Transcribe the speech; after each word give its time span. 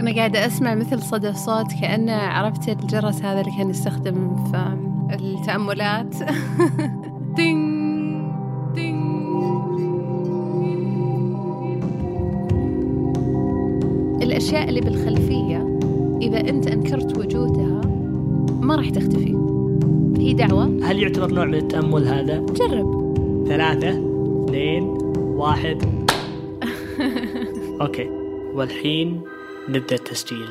أنا 0.00 0.14
قاعدة 0.14 0.46
أسمع 0.46 0.74
مثل 0.74 1.02
صدى 1.02 1.32
صوت 1.32 1.72
كأنه 1.80 2.12
عرفت 2.12 2.68
الجرس 2.68 3.22
هذا 3.22 3.40
اللي 3.40 3.52
كان 3.58 3.70
يستخدم 3.70 4.36
في 4.44 4.76
التأملات. 5.14 6.14
دينج 7.36 7.74
الأشياء 14.22 14.68
اللي 14.68 14.80
بالخلفية 14.80 15.78
إذا 16.22 16.40
أنت 16.40 16.66
أنكرت 16.66 17.18
وجودها 17.18 17.80
ما 18.60 18.76
راح 18.76 18.90
تختفي. 18.90 19.34
هي 20.16 20.32
دعوة. 20.32 20.64
هل 20.64 21.02
يعتبر 21.02 21.32
نوع 21.32 21.44
من 21.44 21.54
التأمل 21.54 22.08
هذا؟ 22.08 22.46
جرب. 22.50 23.14
ثلاثة 23.48 23.90
اثنين 24.44 24.82
واحد. 25.36 25.82
okay. 27.80 28.08
والحين 28.54 29.20
نبدأ 29.68 29.96
التسجيل. 29.96 30.48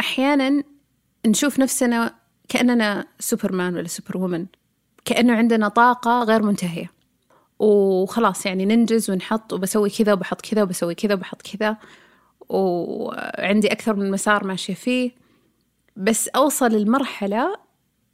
أحيانا 0.00 0.62
نشوف 1.26 1.58
نفسنا 1.58 2.14
كأننا 2.48 3.06
سوبرمان 3.18 3.76
ولا 3.76 3.88
superwoman 3.88 4.46
كأنه 5.04 5.36
عندنا 5.36 5.68
طاقة 5.68 6.22
غير 6.22 6.42
منتهية. 6.42 6.90
وخلاص 7.58 8.46
يعني 8.46 8.64
ننجز 8.64 9.10
ونحط 9.10 9.52
وبسوي 9.52 9.90
كذا 9.90 10.12
وبحط 10.12 10.40
كذا 10.40 10.62
وبسوي 10.62 10.94
كذا 10.94 11.14
وبحط 11.14 11.42
كذا. 11.42 11.76
وعندي 12.48 13.72
أكثر 13.72 13.96
من 13.96 14.10
مسار 14.10 14.44
ماشية 14.44 14.74
فيه 14.74 15.10
بس 15.96 16.28
أوصل 16.28 16.74
المرحلة 16.74 17.58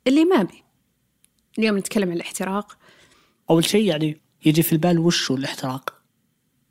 اللي 0.06 0.25
ما 0.25 0.41
أبي. 0.41 0.64
اليوم 1.58 1.78
نتكلم 1.78 2.11
عن 2.11 2.16
الاحتراق. 2.16 2.78
أول 3.50 3.64
شيء 3.64 3.84
يعني 3.84 4.20
يجي 4.44 4.62
في 4.62 4.72
البال 4.72 4.98
وش 4.98 5.30
هو 5.30 5.36
الاحتراق؟ 5.36 6.03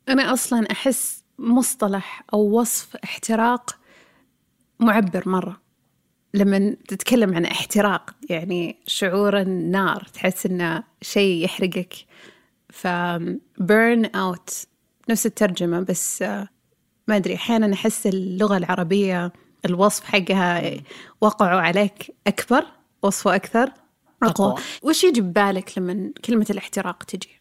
أنا 0.08 0.32
أصلا 0.32 0.70
أحس 0.70 1.24
مصطلح 1.38 2.24
أو 2.34 2.60
وصف 2.60 2.96
احتراق 2.96 3.78
معبر 4.80 5.28
مرة. 5.28 5.60
لما 6.34 6.76
تتكلم 6.88 7.34
عن 7.34 7.44
احتراق 7.44 8.10
يعني 8.30 8.76
شعور 8.86 9.40
النار 9.40 10.06
تحس 10.14 10.46
إنه 10.46 10.84
شيء 11.02 11.44
يحرقك. 11.44 11.94
ف 12.70 12.86
burn 13.60 14.06
out 14.16 14.66
نفس 15.08 15.26
الترجمة 15.26 15.80
بس 15.80 16.24
ما 17.08 17.16
أدري 17.16 17.34
أحيانا 17.34 17.74
أحس 17.74 18.06
اللغة 18.06 18.56
العربية 18.56 19.32
الوصف 19.64 20.04
حقها 20.04 20.80
وقعوا 21.20 21.60
عليك 21.60 22.14
أكبر 22.26 22.64
وصفه 23.02 23.34
أكثر 23.34 23.70
أقوى. 24.22 24.54
وش 24.82 25.04
يجي 25.04 25.20
ببالك 25.20 25.78
لما 25.78 26.12
كلمة 26.24 26.46
الاحتراق 26.50 27.02
تجي؟ 27.02 27.40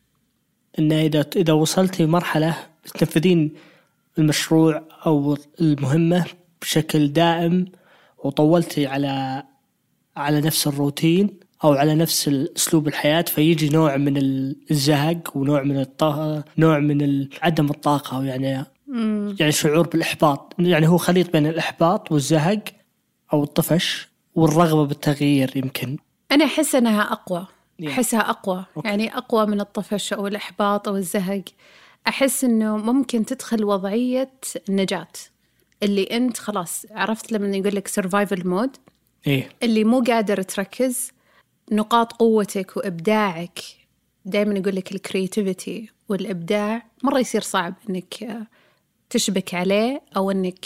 إنه 0.80 1.02
إذا 1.02 1.26
إذا 1.36 1.54
وصلتي 1.54 2.04
لمرحلة 2.04 2.58
تنفذين 3.00 3.54
المشروع 4.18 4.84
أو 5.06 5.38
المهمة 5.62 6.26
بشكل 6.62 7.08
دائم 7.08 7.66
وطولتي 8.18 8.88
على 8.88 9.44
على 10.18 10.42
نفس 10.42 10.68
الروتين 10.68 11.40
أو 11.64 11.74
على 11.74 11.96
نفس 11.96 12.28
أسلوب 12.58 12.88
الحياة 12.88 13.22
فيجي 13.22 13.70
نوع 13.70 13.98
من 13.98 14.18
الزهق 14.72 15.38
ونوع 15.38 15.64
من 15.64 15.80
الطاقة 15.80 16.44
نوع 16.58 16.80
من 16.80 17.28
عدم 17.42 17.66
الطاقة 17.66 18.18
أو 18.18 18.66
يعني 18.92 19.36
يعني 19.40 19.52
شعور 19.52 19.88
بالإحباط. 19.88 20.54
يعني 20.60 20.88
هو 20.88 20.98
خليط 20.98 21.32
بين 21.32 21.48
الإحباط 21.48 22.12
والزهق 22.12 22.64
أو 23.34 23.44
الطفش 23.44 24.10
والرغبة 24.36 24.86
بالتغيير 24.86 25.58
يمكن. 25.58 25.98
أنا 26.32 26.46
أحس 26.46 26.76
أنها 26.76 27.02
أقوى. 27.02 27.48
Yeah. 27.82 27.88
أحسها 27.88 28.30
أقوى. 28.30 28.66
أوكي. 28.78 28.88
يعني 28.88 29.18
أقوى 29.18 29.46
من 29.46 29.62
الطفش 29.62 30.14
أو 30.14 30.28
الإحباط 30.28 30.88
أو 30.88 30.96
الزهق. 30.96 31.44
أحس 32.08 32.44
أنه 32.44 32.78
ممكن 32.78 33.26
تدخل 33.26 33.64
وضعية 33.64 34.32
النجاة. 34.70 35.08
اللي 35.84 36.04
أنت 36.04 36.38
خلاص 36.38 36.86
عرفت 36.92 37.32
لما 37.32 37.58
يقول 37.58 37.76
لك 37.76 37.88
survival 37.88 38.44
mode 38.44 38.80
إيه. 39.28 39.50
اللي 39.64 39.84
مو 39.84 40.04
قادر 40.08 40.42
تركز 40.42 41.12
نقاط 41.72 42.14
قوتك 42.14 42.78
وإبداعك. 42.78 43.60
دائما 44.26 44.60
يقول 44.60 44.76
لك 44.76 44.92
الكرياتيفيتي 44.92 45.90
والإبداع 46.10 46.84
مرة 47.04 47.20
يصير 47.20 47.42
صعب 47.42 47.74
آه، 48.24 48.48
تشبك 49.12 49.54
عليه 49.54 50.02
أو 50.18 50.32
إنك 50.32 50.66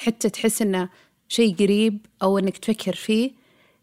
حتى 0.00 0.30
تحس 0.30 0.62
إنه 0.62 0.88
شيء 1.28 1.54
قريب 1.54 2.06
أو 2.22 2.38
إنك 2.38 2.58
تفكر 2.58 2.94
فيه 2.94 3.30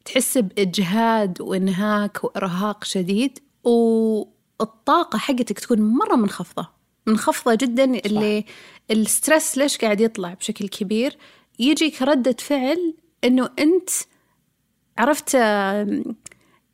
تحس 0.05 0.37
بإجهاد 0.37 1.41
وإنهاك 1.41 2.23
وإرهاق 2.23 2.83
شديد 2.83 3.39
والطاقة 3.63 5.17
حقتك 5.17 5.59
تكون 5.59 5.81
مرة 5.81 6.15
منخفضة. 6.15 6.69
منخفضة 7.07 7.55
جدا 7.55 7.83
اللي 7.83 8.45
ال 8.91 9.01
stress 9.01 9.57
ليش 9.57 9.77
قاعد 9.77 10.01
يطلع 10.01 10.33
بشكل 10.33 10.67
كبير؟ 10.67 11.17
يجي 11.59 11.89
كردة 11.89 12.35
فعل 12.39 12.93
إنه 13.23 13.49
أنت 13.59 13.89
عرفت 14.97 15.37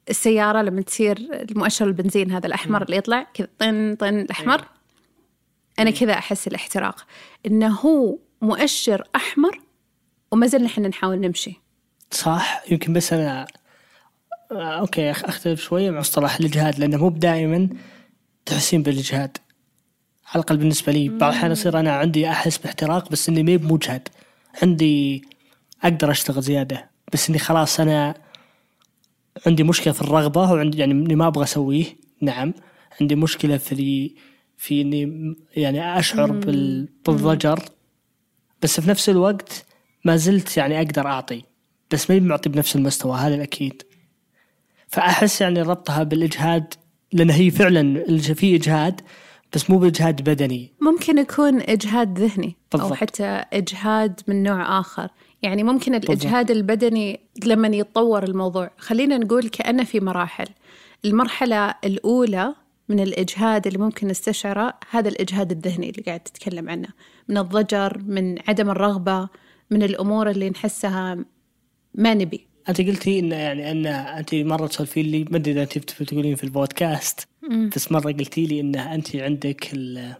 السيارة 0.09 0.61
لما 0.61 0.81
تصير 0.81 1.17
المؤشر 1.19 1.85
البنزين 1.85 2.31
هذا 2.31 2.47
الأحمر 2.47 2.83
اللي 2.83 2.97
يطلع 2.97 3.23
كذا 3.33 3.47
طن 3.59 3.95
طن 3.95 4.19
الأحمر؟ 4.19 4.65
أنا 5.79 5.91
كذا 5.91 6.13
أحس 6.13 6.47
الاحتراق. 6.47 7.05
إنه 7.45 7.67
هو 7.75 8.17
مؤشر 8.41 9.03
أحمر 9.15 9.59
وما 10.31 10.47
زلنا 10.47 10.67
إحنا 10.67 10.87
نحاول 10.87 11.19
نمشي. 11.21 11.53
صح؟ 12.11 12.63
يمكن 12.71 12.93
بس 12.93 13.13
أنا 13.13 13.47
آه، 14.51 14.79
okay 14.79 15.13
أخ- 15.13 15.25
أختلف 15.25 15.61
شوية 15.61 15.91
مع 15.91 15.99
مصطلح 15.99 16.35
الإجهاد 16.39 16.79
لأنه 16.79 16.97
مو 16.97 17.09
دائما 17.09 17.69
تحسين 18.45 18.83
بالإجهاد 18.83 19.37
على 20.27 20.35
الأقل 20.35 20.57
بالنسبة 20.57 20.91
لي 20.91 21.09
بعض 21.09 21.31
الأحيان 21.31 21.51
يصير 21.51 21.79
أنا 21.79 21.91
عندي 21.95 22.29
أحس 22.29 22.57
باحتراق 22.57 23.09
بس 23.11 23.29
إني 23.29 23.43
مي 23.43 23.57
بمجهد 23.57 24.07
عندي 24.63 25.25
أقدر 25.83 26.11
أشتغل 26.11 26.41
زيادة 26.41 26.89
بس 27.13 27.29
إني 27.29 27.39
خلاص 27.39 27.79
أنا 27.79 28.15
عندي 29.47 29.63
مشكلة 29.63 29.93
في 29.93 30.01
الرغبة 30.01 30.51
وعندي 30.51 30.77
يعني 30.77 30.91
إني 30.91 31.15
ما 31.15 31.27
أبغى 31.27 31.43
أسويه. 31.43 31.85
نعم. 32.21 32.53
عندي 33.01 33.15
مشكلة 33.15 33.57
في 33.57 34.11
في 34.59 34.81
إني 34.81 35.05
م- 35.05 35.35
يعني 35.55 35.99
أشعر 35.99 36.31
بال- 36.31 36.89
بالضجر 37.05 37.59
بس 38.61 38.79
في 38.79 38.89
نفس 38.89 39.09
الوقت 39.09 39.65
ما 40.05 40.15
زلت 40.15 40.57
يعني 40.57 40.77
أقدر 40.77 41.07
أعطي 41.07 41.43
بس 41.91 42.11
ما 42.11 42.19
معطي 42.19 42.49
بنفس 42.49 42.75
المستوى 42.75 43.17
هذا 43.17 43.35
الأكيد. 43.35 43.83
فأحس 44.87 45.41
يعني 45.41 45.61
ربطها 45.61 46.03
بالإجهاد 46.03 46.73
لأن 47.13 47.29
هي 47.29 47.51
فعلا 47.51 48.03
في 48.19 48.55
إجهاد 48.55 49.01
بس 49.53 49.69
مو 49.69 49.77
بإجهاد 49.77 50.21
بدني. 50.29 50.73
ممكن 50.81 51.17
يكون 51.17 51.61
إجهاد 51.61 52.19
ذهني 52.19 52.47
أو 52.47 52.79
بالضبط. 52.79 52.93
حتى 52.93 53.43
إجهاد 53.53 54.21
من 54.27 54.43
نوع 54.43 54.79
آخر. 54.79 55.09
يعني 55.41 55.63
ممكن 55.63 55.95
الإجهاد 55.95 56.51
البدني 56.51 57.19
لما 57.45 57.67
يتطور 57.67 58.23
الموضوع. 58.23 58.71
خلينا 58.77 59.17
نقول 59.17 59.49
كأنه 59.49 59.83
في 59.83 59.99
مراحل. 59.99 60.45
المرحلة 61.05 61.75
الأولى 61.83 62.55
من 62.89 62.99
الإجهاد 62.99 63.67
اللي 63.67 63.79
ممكن 63.79 64.07
نستشعره 64.07 64.73
هذا 64.89 65.09
الإجهاد 65.09 65.51
الذهني 65.51 65.89
اللي 65.89 66.01
قاعد 66.01 66.19
تتكلم 66.19 66.69
عنه. 66.69 66.87
من 67.27 67.37
الضجر 67.37 67.97
من 68.05 68.35
عدم 68.47 68.69
الرغبة 68.69 69.29
من 69.71 69.83
الأمور 69.83 70.29
اللي 70.29 70.49
نحسها 70.49 71.25
ما 71.95 72.13
نبي. 72.13 72.47
أنت 72.69 72.81
قلتي 72.81 73.19
إن 73.19 73.31
يعني 73.31 73.71
أن 73.71 73.85
أنت 73.85 74.35
مرة 74.35 74.67
تسولفين 74.67 75.05
لي 75.05 75.23
ما 75.23 75.37
أدري 75.37 75.51
إذا 75.51 75.61
أنت 75.63 75.77
بتقولين 76.01 76.35
في 76.35 76.43
البودكاست 76.43 77.27
بس 77.75 77.91
مرة 77.91 78.11
قلتي 78.11 78.45
لي 78.45 78.59
إن 78.59 78.75
أنت 78.75 79.15
عندك 79.15 79.73
ال- 79.73 80.13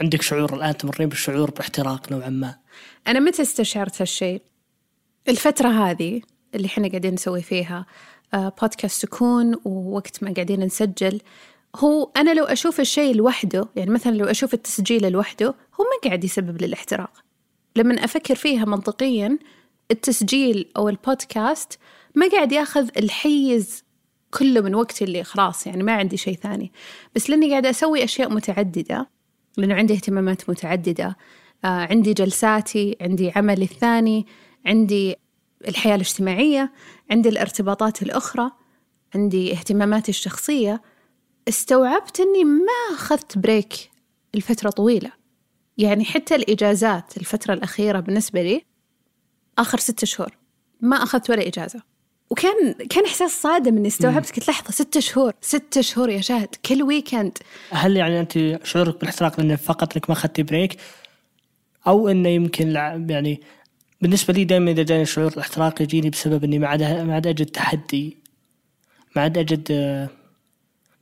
عندك 0.00 0.22
شعور 0.22 0.54
الآن 0.54 0.76
تمرين 0.76 1.08
بالشعور 1.08 1.50
باحتراق 1.50 2.12
نوعا 2.12 2.28
ما. 2.28 2.56
أنا 3.06 3.20
متى 3.20 3.42
استشعرت 3.42 4.02
هالشيء؟ 4.02 4.42
الفترة 5.28 5.68
هذه 5.68 6.20
اللي 6.54 6.66
إحنا 6.66 6.88
قاعدين 6.88 7.14
نسوي 7.14 7.42
فيها 7.42 7.86
آه، 8.34 8.52
بودكاست 8.62 9.02
سكون 9.02 9.54
ووقت 9.64 10.22
ما 10.22 10.32
قاعدين 10.32 10.60
نسجل 10.60 11.20
هو 11.76 12.10
أنا 12.16 12.34
لو 12.34 12.44
أشوف 12.44 12.80
الشيء 12.80 13.14
لوحده 13.14 13.68
يعني 13.76 13.90
مثلا 13.90 14.16
لو 14.16 14.26
أشوف 14.26 14.54
التسجيل 14.54 15.12
لوحده 15.12 15.46
هو 15.46 15.84
ما 15.84 16.08
قاعد 16.08 16.24
يسبب 16.24 16.60
لي 16.60 16.66
الاحتراق. 16.66 17.24
لما 17.76 18.04
أفكر 18.04 18.34
فيها 18.34 18.64
منطقيا 18.64 19.38
التسجيل 19.90 20.68
أو 20.76 20.88
البودكاست 20.88 21.78
ما 22.14 22.28
قاعد 22.28 22.52
يأخذ 22.52 22.88
الحيز 22.96 23.84
كله 24.30 24.60
من 24.60 24.74
وقتي 24.74 25.04
اللي 25.04 25.24
خلاص 25.24 25.66
يعني 25.66 25.82
ما 25.82 25.92
عندي 25.92 26.16
شيء 26.16 26.36
ثاني. 26.36 26.72
بس 27.14 27.30
لأني 27.30 27.50
قاعدة 27.50 27.70
أسوي 27.70 28.04
أشياء 28.04 28.30
متعددة 28.30 29.08
لأنه 29.56 29.74
عندي 29.74 29.94
اهتمامات 29.94 30.50
متعددة. 30.50 31.16
آه 31.64 31.66
عندي 31.66 32.12
جلساتي 32.12 32.96
عندي 33.00 33.32
عملي 33.36 33.64
الثاني 33.64 34.26
عندي 34.66 35.16
الحياة 35.68 35.94
الاجتماعية 35.94 36.72
عندي 37.10 37.28
الارتباطات 37.28 38.02
الأخرى 38.02 38.50
عندي 39.14 39.52
اهتماماتي 39.52 40.10
الشخصية. 40.10 40.82
استوعبت 41.50 42.20
إني 42.20 42.44
ما 42.44 42.94
أخذت 42.94 43.38
بريك 43.38 43.90
لفترة 44.34 44.70
طويلة. 44.70 45.10
يعني 45.78 46.04
حتى 46.04 46.34
الإجازات 46.34 47.16
الفترة 47.16 47.54
الأخيرة 47.54 48.00
بالنسبة 48.00 48.42
لي 48.42 48.64
آخر 49.58 49.78
ستة 49.78 50.06
شهور 50.06 50.36
ما 50.80 50.96
أخذت 50.96 51.30
ولا 51.30 51.48
إجازة. 51.48 51.82
وكان 52.30 52.72
كان 52.72 53.04
إحساس 53.04 53.42
صادم 53.42 53.76
إني 53.76 53.88
استوعبت 53.88 54.36
قلت 54.36 54.48
لحظة 54.48 54.70
ستة 54.70 55.00
شهور 55.00 55.32
ستة 55.40 55.80
شهور 55.80 56.10
يا 56.10 56.20
شاهد 56.20 56.48
كل 56.64 56.82
weekend 56.82 57.38
هل 57.70 57.96
يعني 57.96 58.20
أنت 58.20 58.60
شعورك 58.64 59.00
بالاحتراق 59.00 59.40
لأنه 59.40 59.56
فقط 59.56 59.96
إنك 59.96 60.10
ما 60.10 60.16
اخذتي 60.16 60.42
break 60.42 60.76
أو 61.86 62.08
إنه 62.08 62.28
يمكن 62.28 62.70
يعني 63.10 63.40
بالنسبة 64.00 64.34
لي 64.34 64.44
دائما 64.44 64.70
إذا 64.70 64.82
جاني 64.82 65.04
شعور 65.04 65.32
الاحتراق 65.32 65.82
يجيني 65.82 66.10
بسبب 66.10 66.44
إني 66.44 66.58
ما 66.58 66.66
عاد 66.66 66.82
ما 66.82 67.14
عاد 67.14 67.26
أجد 67.26 67.46
تحدي. 67.46 68.16
ما 69.16 69.22
عاد 69.22 69.38
أجد 69.38 69.68
آه، 69.70 70.08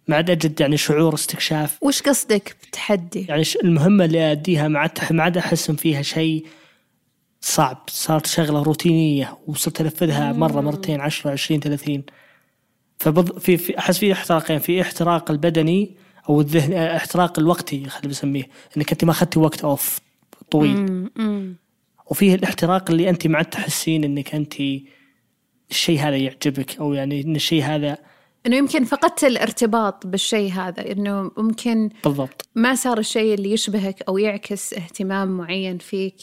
ما 0.09 0.17
عاد 0.17 0.31
اجد 0.31 0.61
يعني 0.61 0.77
شعور 0.77 1.15
استكشاف. 1.15 1.79
وش 1.83 2.03
قصدك 2.03 2.57
بتحدي؟ 2.69 3.27
يعني 3.29 3.43
المهمة 3.65 4.05
اللي 4.05 4.33
أديها 4.33 4.69
ما 4.69 4.79
عاد 4.79 4.99
ما 5.11 5.23
عاد 5.23 5.37
أحس 5.37 5.71
فيها 5.71 6.03
شيء 6.03 6.47
صعب. 7.41 7.85
صارت 7.91 8.27
شغلة 8.27 8.63
روتينية 8.63 9.39
وصرت 9.47 9.81
انفذها 9.81 10.33
مرة 10.33 10.61
مرتين 10.61 11.01
10 11.01 11.31
20 11.31 11.61
30 11.61 12.03
فبض 12.99 13.39
في 13.39 13.57
في 13.57 13.79
أحس 13.79 13.99
في 13.99 14.13
احتراقين. 14.13 14.59
في 14.59 14.83
احتراق 14.83 15.31
البدني 15.31 15.97
أو 16.29 16.41
الذهن 16.41 16.73
آه، 16.73 16.97
احتراق 16.97 17.39
الوقتي 17.39 17.85
خلينا 17.85 18.09
نسميه. 18.09 18.49
إنك 18.77 18.93
أنت 18.93 19.05
ما 19.05 19.11
أخذتي 19.11 19.39
وقت 19.39 19.65
أوف 19.65 20.01
طويل. 20.51 21.09
وفيه 22.07 22.35
الاحتراق 22.35 22.91
اللي 22.91 23.11
أنت 23.11 23.27
ما 23.27 23.39
عاد 23.39 23.45
تحسين 23.45 24.05
إنك 24.05 24.35
أنت 24.35 24.55
الشيء 25.71 26.01
هذا 26.01 26.17
يعجبك 26.17 26.77
أو 26.81 26.95
يعني 26.95 27.21
إن 27.21 27.37
الشيء 27.37 27.63
هذا 27.63 27.99
إنه 28.47 28.57
يمكن 28.57 28.85
فقدت 28.85 29.25
الارتباط 29.25 30.07
بالشيء 30.07 30.53
هذا 30.53 30.93
إنه 30.93 31.31
ممكن 31.37 31.91
بالضبط 32.05 32.49
ما 32.55 32.75
صار 32.75 32.99
الشيء 32.99 33.35
اللي 33.35 33.53
يشبهك 33.53 34.03
أو 34.09 34.19
يعكس 34.19 34.75
اهتمام 34.75 35.29
معين 35.29 35.79
فيك 35.79 36.15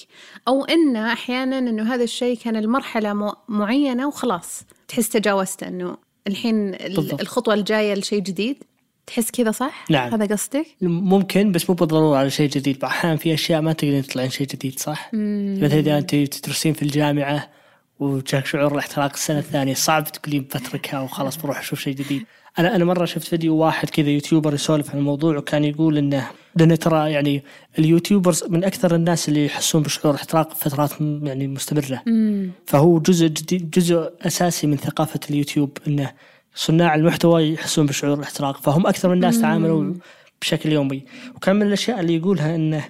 أو 0.48 0.66
إن 0.66 0.96
أحيانا 0.96 1.58
إنه 1.60 1.94
هذا 1.94 2.04
الشيء 2.04 2.38
كان 2.38 2.56
المرحلة 2.56 3.14
م- 3.14 3.32
معينة 3.50 4.08
وخلاص 4.08 4.64
تحس 4.88 5.10
تجاوزت 5.10 5.64
إنه 5.64 5.98
الحين 6.28 6.74
ال- 6.74 6.96
بالضبط. 6.96 7.22
الخطوة 7.22 7.54
الجاية 7.54 7.94
لشيء 7.94 8.20
جديد 8.20 8.64
تحس 9.08 9.32
كذا 9.32 9.52
صح؟ 9.52 9.86
نعم. 9.90 10.14
هذا 10.14 10.36
قصدك؟ 10.36 10.66
ممكن 10.82 11.52
بس 11.52 11.70
مو 11.70 11.76
بالضرورة 11.76 12.18
على 12.18 12.30
شيء 12.30 12.50
جديد 12.50 12.84
أحيانا 12.84 13.16
في 13.18 13.34
أشياء 13.34 13.62
ما 13.62 13.74
تقدرين 13.74 14.04
تطلعين 14.04 14.30
شيء 14.30 14.48
جديد 14.48 14.80
صح؟ 14.80 15.10
مثلا 15.14 15.80
إذا 15.80 15.98
أنت 15.98 16.16
تدرسين 16.16 16.74
في 16.74 16.82
الجامعة 16.82 17.50
وجاك 18.00 18.46
شعور 18.46 18.72
الاحتراق 18.74 19.14
السنة 19.14 19.40
الثانية 19.40 19.74
صعب 19.74 20.04
تقولين 20.04 20.42
بتركها 20.42 21.00
وخلاص 21.02 21.38
بروح 21.38 21.60
أشوف 21.60 21.80
شيء 21.80 21.96
جديد. 21.96 22.26
أنا 22.60 22.76
أنا 22.76 22.86
مرة 22.86 23.06
شفت 23.06 23.28
فيديو 23.28 23.56
واحد 23.56 23.90
كذا 23.90 24.10
يوتيوبر 24.10 24.54
يسولف 24.54 24.92
عن 24.92 24.98
الموضوع 24.98 25.38
وكان 25.38 25.64
يقول 25.64 25.98
انه 25.98 26.28
لأن 26.56 26.80
ترى 26.80 27.12
يعني 27.12 27.44
اليوتيوبرز 27.80 28.44
من 28.44 28.64
أكثر 28.64 28.96
الناس 28.96 29.30
اللي 29.30 29.46
يحسون 29.46 29.84
بشعور 29.84 30.14
الاحتراق 30.14 30.54
فترات 30.54 30.92
يعني 31.02 31.48
مستمرة. 31.48 32.02
مم. 32.06 32.52
فهو 32.66 33.00
جزء 33.00 33.28
جديد 33.28 33.70
جزء 33.72 34.12
أساسي 34.22 34.68
من 34.68 34.78
ثقافة 34.78 35.20
اليوتيوب 35.30 35.78
انه 35.88 36.12
صناع 36.56 36.96
المحتوى 36.96 37.54
يحسون 37.54 37.86
بشعور 37.86 38.14
الاحتراق 38.14 38.58
فهم 38.58 38.88
أكثر 38.88 39.10
من 39.10 39.16
الناس 39.16 39.42
تعاملوا 39.42 39.94
بشكل 40.42 40.72
يومي 40.72 41.06
وكان 41.36 41.56
من 41.56 41.62
الأشياء 41.68 42.00
اللي 42.00 42.16
يقولها 42.16 42.56
إنه 42.56 42.86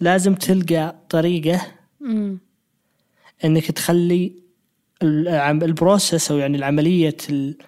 لازم 0.00 0.34
تلقى 0.34 0.96
طريقة 1.08 1.60
مم. 2.00 2.38
إنك 3.44 3.70
تخلي 3.70 4.32
البروسس 5.02 6.30
أو 6.30 6.38
يعني 6.38 6.56
العملية 6.56 7.16
ال- 7.30 7.58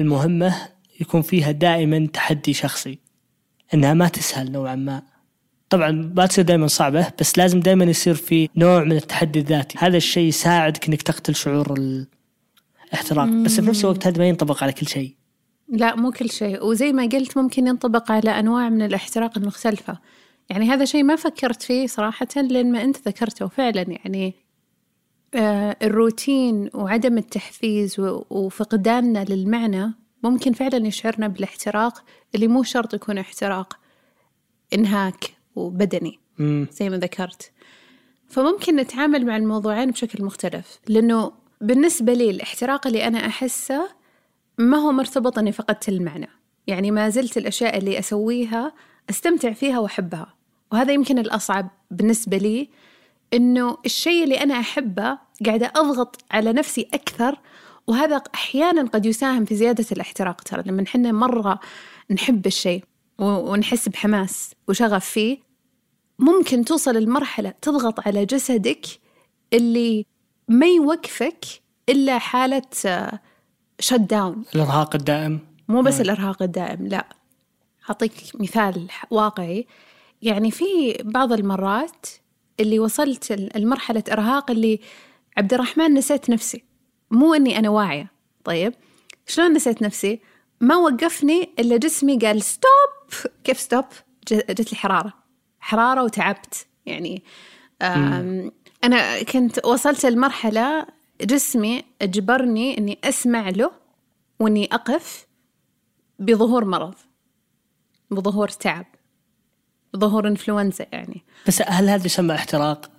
المهمة 0.00 0.54
يكون 1.00 1.22
فيها 1.22 1.50
دائما 1.50 2.06
تحدي 2.12 2.52
شخصي. 2.52 2.98
إنها 3.74 3.94
ما 3.94 4.08
تسهل 4.08 4.52
نوعا 4.52 4.74
ما. 4.74 5.02
طبعا 5.70 5.90
ما 6.16 6.26
تصير 6.26 6.44
دائما 6.44 6.66
صعبة 6.66 7.12
بس 7.20 7.38
لازم 7.38 7.60
دائما 7.60 7.84
يصير 7.84 8.14
في 8.14 8.48
نوع 8.56 8.84
من 8.84 8.92
التحدي 8.92 9.38
الذاتي. 9.38 9.78
هذا 9.78 9.96
الشيء 9.96 10.28
يساعدك 10.28 10.88
إنك 10.88 11.02
تقتل 11.02 11.34
شعور 11.34 11.74
الاحتراق. 12.88 13.28
بس 13.28 13.60
في 13.60 13.66
نفس 13.66 13.84
الوقت 13.84 14.06
هذا 14.06 14.18
ما 14.18 14.28
ينطبق 14.28 14.62
على 14.62 14.72
كل 14.72 14.86
شيء. 14.86 15.14
لا 15.68 15.96
مو 15.96 16.10
كل 16.10 16.30
شيء. 16.30 16.64
وزي 16.64 16.92
ما 16.92 17.02
قلت 17.02 17.38
ممكن 17.38 17.66
ينطبق 17.66 18.12
على 18.12 18.30
أنواع 18.30 18.68
من 18.68 18.82
الاحتراق 18.82 19.38
المختلفة. 19.38 19.98
يعني 20.50 20.68
هذا 20.68 20.84
شيء 20.84 21.02
ما 21.02 21.16
فكرت 21.16 21.62
فيه 21.62 21.86
صراحة 21.86 22.28
لأن 22.36 22.72
ما 22.72 22.82
أنت 22.82 23.08
ذكرته 23.08 23.48
فعلا. 23.48 23.84
يعني 23.88 24.34
الروتين 25.34 26.70
وعدم 26.74 27.18
التحفيز 27.18 27.96
وفقداننا 28.30 29.24
للمعنى 29.28 29.92
ممكن 30.22 30.52
فعلا 30.52 30.86
يشعرنا 30.86 31.28
بالاحتراق 31.28 32.04
اللي 32.34 32.48
مو 32.48 32.62
شرط 32.62 32.94
يكون 32.94 33.18
احتراق 33.18 33.78
إنهاك 34.74 35.24
وبدني 35.56 36.18
زي 36.70 36.90
ما 36.90 36.96
ذكرت. 36.96 37.52
فممكن 38.28 38.76
نتعامل 38.76 39.26
مع 39.26 39.36
الموضوعين 39.36 39.90
بشكل 39.90 40.24
مختلف 40.24 40.80
لأنه 40.88 41.32
بالنسبة 41.60 42.12
لي 42.12 42.30
الاحتراق 42.30 42.86
اللي 42.86 43.06
أنا 43.06 43.26
أحسه 43.26 43.88
ما 44.58 44.76
هو 44.76 44.92
مرتبط 44.92 45.38
أني 45.38 45.52
فقدت 45.52 45.88
المعنى. 45.88 46.28
يعني 46.66 46.90
ما 46.90 47.08
زلت 47.08 47.36
الأشياء 47.36 47.78
اللي 47.78 47.98
أسويها 47.98 48.72
أستمتع 49.10 49.52
فيها 49.52 49.78
وأحبها. 49.78 50.34
وهذا 50.72 50.92
يمكن 50.92 51.18
الأصعب 51.18 51.70
بالنسبة 51.90 52.36
لي 52.36 52.68
إنه 53.34 53.78
الشيء 53.86 54.24
اللي 54.24 54.42
أنا 54.42 54.60
أحبه 54.60 55.18
قاعدة 55.46 55.72
أضغط 55.76 56.22
على 56.30 56.52
نفسي 56.52 56.88
أكثر 56.94 57.38
وهذا 57.86 58.16
أحيانا 58.34 58.88
قد 58.88 59.06
يساهم 59.06 59.44
في 59.44 59.56
زيادة 59.56 59.86
الاحتراق 59.92 60.40
ترى 60.40 60.62
لما 60.66 60.82
نحن 60.82 61.14
مرة 61.14 61.60
نحب 62.10 62.46
الشيء 62.46 62.84
ونحس 63.18 63.88
بحماس 63.88 64.54
وشغف 64.68 65.04
فيه 65.04 65.38
ممكن 66.18 66.64
توصل 66.64 66.96
المرحلة 66.96 67.54
تضغط 67.62 68.06
على 68.06 68.24
جسدك 68.24 68.86
اللي 69.52 70.06
ما 70.48 70.66
يوقفك 70.66 71.44
إلا 71.88 72.18
حالة 72.18 72.62
shutdown 73.80 74.44
الإرهاق 74.54 74.94
الدائم. 74.94 75.38
مو 75.68 75.82
بس 75.82 76.00
الإرهاق 76.00 76.42
الدائم 76.42 76.86
لا. 76.86 77.06
أعطيك 77.90 78.12
مثال 78.34 78.88
واقعي. 79.10 79.66
يعني 80.22 80.50
في 80.50 80.96
بعض 81.04 81.32
المرات 81.32 82.06
اللي 82.60 82.78
وصلت 82.78 83.32
لمرحلة 83.56 84.04
إرهاق 84.12 84.50
اللي 84.50 84.80
عبد 85.36 85.54
الرحمن 85.54 85.94
نسيت 85.94 86.30
نفسي. 86.30 86.64
مو 87.10 87.34
إني 87.34 87.58
أنا 87.58 87.68
واعية. 87.68 88.10
طيب 88.44 88.74
شلون 89.26 89.52
نسيت 89.52 89.82
نفسي؟ 89.82 90.20
ما 90.60 90.76
وقفني 90.76 91.50
إلا 91.58 91.76
جسمي 91.76 92.18
قال 92.18 92.42
stop 92.42 93.30
كيف 93.44 93.60
stop 93.60 93.84
جت 94.32 94.72
لي 94.72 94.78
حرارة. 94.78 95.12
حرارة 95.60 96.02
وتعبت. 96.02 96.66
يعني 96.86 97.22
أنا 98.84 99.22
كنت 99.22 99.64
وصلت 99.64 100.06
لمرحلة 100.06 100.86
جسمي 101.20 101.84
أجبرني 102.02 102.78
إني 102.78 102.98
أسمع 103.04 103.48
له 103.48 103.70
وإني 104.40 104.68
أقف 104.72 105.26
بظهور 106.18 106.64
مرض 106.64 106.94
بظهور 108.10 108.48
تعب 108.48 108.86
بظهور 109.94 110.28
انفلونزا 110.28 110.86
يعني. 110.92 111.24
بس 111.46 111.62
هل 111.62 111.88
هذا 111.88 112.06
يسمى 112.06 112.34
احتراق؟ 112.34 112.90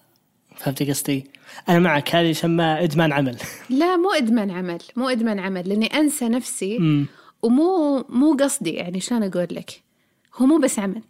فهمت 0.57 0.83
قصدي؟ 0.83 1.25
أنا 1.69 1.79
معك 1.79 2.15
هذا 2.15 2.29
يسمى 2.29 2.63
إدمان 2.63 3.13
عمل. 3.13 3.37
لا 3.69 3.97
مو 3.97 4.11
إدمان 4.11 4.51
عمل 4.51 4.79
مو 4.95 5.09
إدمان 5.09 5.39
عمل 5.39 5.69
لأني 5.69 5.85
أنسى 5.85 6.29
نفسي 6.29 6.77
امم 6.77 7.05
ومو 7.41 8.05
مو 8.09 8.37
قصدي 8.39 8.69
يعني 8.71 8.99
شلون 8.99 9.23
أقول 9.23 9.47
لك؟ 9.51 9.83
هو 10.35 10.45
مو 10.45 10.57
بس 10.57 10.79
عمل 10.79 11.01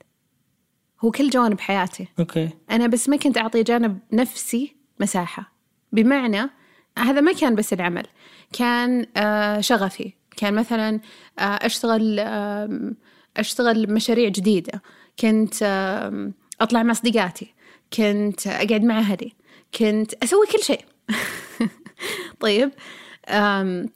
هو 1.02 1.12
كل 1.12 1.30
جوانب 1.30 1.60
حياتي. 1.60 2.08
أوكي. 2.20 2.50
أنا 2.72 2.88
بس 2.88 3.10
ما 3.10 3.18
كنت 3.18 3.38
أعطي 3.38 3.64
جانب 3.64 4.00
نفسي 4.14 4.76
مساحة. 5.00 5.52
بمعنى 5.92 6.50
هذا 6.98 7.22
ما 7.22 7.34
كان 7.34 7.56
بس 7.56 7.74
العمل 7.74 8.04
كان 8.54 9.06
آه، 9.18 9.60
شغفي. 9.62 10.14
كان 10.38 10.54
مثلا 10.54 11.00
آه، 11.40 11.42
أشتغل 11.42 12.20
آم، 12.20 12.96
أشتغل 13.38 13.94
مشاريع 13.94 14.30
جديدة. 14.30 14.82
كنت 15.20 15.54
آم، 15.64 16.34
أطلع 16.62 16.84
مع 16.84 16.92
أصدقائي 16.92 17.48
كنت 17.94 18.48
أقعد 18.48 18.84
مع 18.84 19.00
أهلي. 19.00 19.34
كنت 19.80 20.14
أسوي 20.14 20.46
كل 20.48 20.64
شيء. 20.64 20.82
طيب 22.40 22.72
آم، 23.30 23.90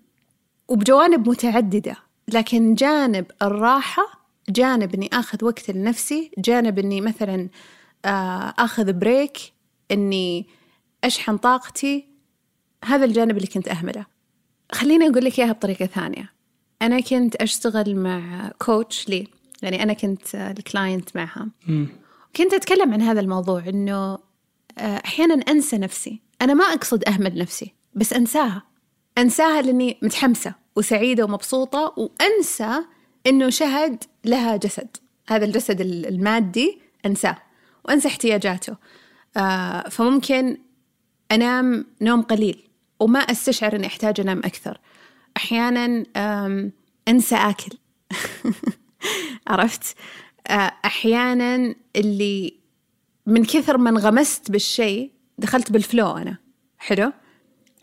وبجوانب 0.68 1.30
متعددة 1.30 1.96
لكن 2.34 2.76
جانب 2.76 3.26
الراحة 3.42 4.04
جانب 4.50 4.94
إني 4.96 5.10
آخذ 5.14 5.46
وقت 5.46 5.72
لنفسي 5.72 6.32
جانب 6.38 6.80
إني 6.80 7.02
مثلا 7.02 7.50
آه، 8.06 8.54
آخذ 8.60 8.94
break 8.94 9.38
إني 9.92 10.46
أشحن 11.04 11.38
طاقتي 11.38 12.06
هذا 12.86 13.06
الجانب 13.06 13.38
اللي 13.38 13.48
كنت 13.48 13.68
أهمله. 13.68 14.06
خليني 14.72 15.08
أقول 15.10 15.26
لك 15.26 15.40
إياها 15.40 15.52
بطريقة 15.52 15.86
ثانية. 15.86 16.34
أنا 16.82 17.00
كنت 17.00 17.36
أشتغل 17.36 17.96
مع 17.96 18.52
coach 18.60 19.10
لي. 19.10 19.28
يعني 19.62 19.84
أنا 19.84 19.94
كنت 19.94 20.36
آه، 20.36 20.52
ال 20.52 20.61
client 20.61 21.16
معها. 21.16 21.48
كنت 22.36 22.54
أتكلم 22.54 22.94
عن 22.94 23.02
هذا 23.02 23.20
الموضوع 23.20 23.64
إنه 23.68 24.18
آه، 24.78 25.02
أحيانا 25.06 25.34
أنسى 25.34 25.78
نفسي. 25.78 26.22
أنا 26.42 26.54
ما 26.54 26.64
أقصد 26.66 27.04
أهمل 27.08 27.38
نفسي 27.38 27.74
بس 27.96 28.14
أنساها. 28.14 28.64
أنساها 29.18 29.62
لأني 29.62 29.98
متحمسة 30.02 30.54
وسعيدة 30.76 31.24
ومبسوطة 31.24 31.94
وأنسى 31.98 32.80
إنه 33.28 33.50
شهد 33.50 34.04
لها 34.26 34.56
جسد. 34.58 34.98
هذا 35.30 35.46
الجسد 35.46 35.82
ال- 35.82 36.06
المادي 36.06 36.80
أنساه 37.06 37.38
وأنسى 37.86 38.08
احتياجاته. 38.08 38.76
آه، 39.38 39.90
فممكن 39.90 40.58
أنام 41.32 41.86
نوم 42.02 42.22
قليل 42.22 42.64
وما 43.00 43.20
أستشعر 43.20 43.76
أني 43.76 43.88
أحتاج 43.88 44.20
أنام 44.20 44.38
أكثر. 44.40 44.80
أحيانا 45.38 46.04
أنسى 47.08 47.36
آكل. 47.36 47.78
عرفت؟ 49.48 49.96
آه، 50.50 50.72
أحيانا 50.86 51.76
اللي 51.96 52.54
من 53.26 53.46
كثر 53.46 53.78
ما 53.78 53.90
انغمست 53.90 54.52
بالشيء 54.52 55.12
دخلت 55.38 55.72
بالفلو 55.72 56.18
أنا. 56.18 56.38
حلو؟ 56.78 57.12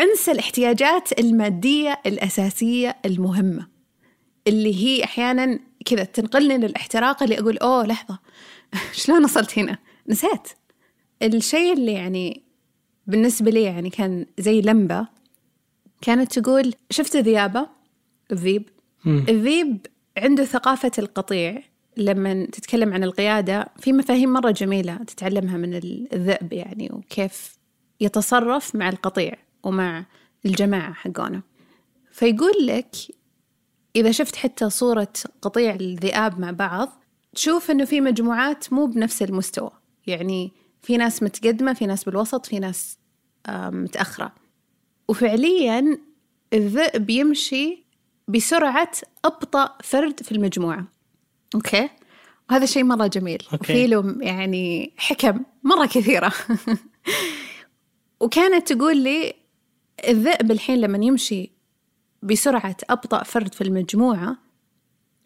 أنسى 0.00 0.32
الاحتياجات 0.32 1.18
المادية 1.20 2.00
الأساسية 2.06 2.96
المهمة. 3.04 3.66
اللي 4.46 4.75
هي 4.85 5.04
أحيانا 5.04 5.58
كذا 5.87 6.04
تنقلني 6.04 6.58
للاحتراق 6.58 7.23
اللي 7.23 7.38
أقول 7.38 7.58
أوه 7.58 7.87
لحظة 7.87 8.18
شلون 9.02 9.25
وصلت 9.25 9.58
هنا؟ 9.58 9.78
نسيت. 10.08 10.49
الشيء 11.23 11.73
اللي 11.73 11.92
يعني 11.92 12.42
بالنسبة 13.06 13.50
لي 13.50 13.62
يعني 13.62 13.90
كان 13.90 14.26
زي 14.38 14.61
لمبة 14.61 15.06
كانت 16.02 16.38
تقول 16.38 16.75
شفت 16.90 17.16
ذيابة؟ 17.16 17.68
الذيب. 18.32 18.68
الذيب 19.06 19.87
عنده 20.18 20.44
ثقافة 20.44 20.90
القطيع 20.99 21.62
لما 21.96 22.46
تتكلم 22.46 22.94
عن 22.94 23.04
القيادة 23.04 23.68
في 23.78 23.92
مفاهيم 23.92 24.32
مرة 24.32 24.50
جميلة 24.50 24.96
تتعلمها 24.96 25.56
من 25.56 25.74
الذئب 26.12 26.52
يعني 26.52 26.90
وكيف 26.92 27.56
يتصرف 28.00 28.74
مع 28.74 28.88
القطيع 28.88 29.34
ومع 29.62 30.04
الجماعة 30.46 30.92
حقونه. 30.92 31.42
فيقول 32.10 32.66
لك 32.66 32.96
إذا 33.96 34.10
شفت 34.10 34.36
حتى 34.36 34.70
صورة 34.70 35.12
قطيع 35.42 35.74
الذئاب 35.74 36.40
مع 36.40 36.50
بعض 36.50 37.02
تشوف 37.34 37.70
إنه 37.70 37.84
في 37.84 38.00
مجموعات 38.00 38.72
مو 38.72 38.86
بنفس 38.86 39.22
المستوى. 39.22 39.70
يعني 40.06 40.52
في 40.82 40.96
ناس 40.96 41.22
متقدمة 41.22 41.72
في 41.72 41.86
ناس 41.86 42.04
بالوسط 42.04 42.46
في 42.46 42.58
ناس 42.58 42.98
آه، 43.46 43.70
متأخرة. 43.70 44.32
وفعليا 45.08 45.98
الذئب 46.52 47.10
يمشي 47.10 47.84
بسرعة 48.28 48.90
أبطأ 49.24 49.78
فرد 49.82 50.22
في 50.22 50.32
المجموعة. 50.32 50.95
okay. 51.56 51.88
وهذا 52.50 52.66
شيء 52.66 52.84
مرة 52.84 53.06
جميل. 53.06 53.42
okay. 53.52 53.73
وفي 53.72 53.86
له 53.86 54.16
يعني 54.20 54.92
حكم 54.96 55.40
مرة 55.64 55.86
كثيرة. 55.86 56.32
وكانت 58.20 58.72
تقول 58.72 58.96
لي 58.96 59.34
الذئب 60.08 60.50
الحين 60.50 60.80
لما 60.80 61.04
يمشي 61.04 61.50
بسرعة 62.22 62.76
أبطأ 62.90 63.22
فرد 63.22 63.54
في 63.54 63.60
المجموعة 63.60 64.36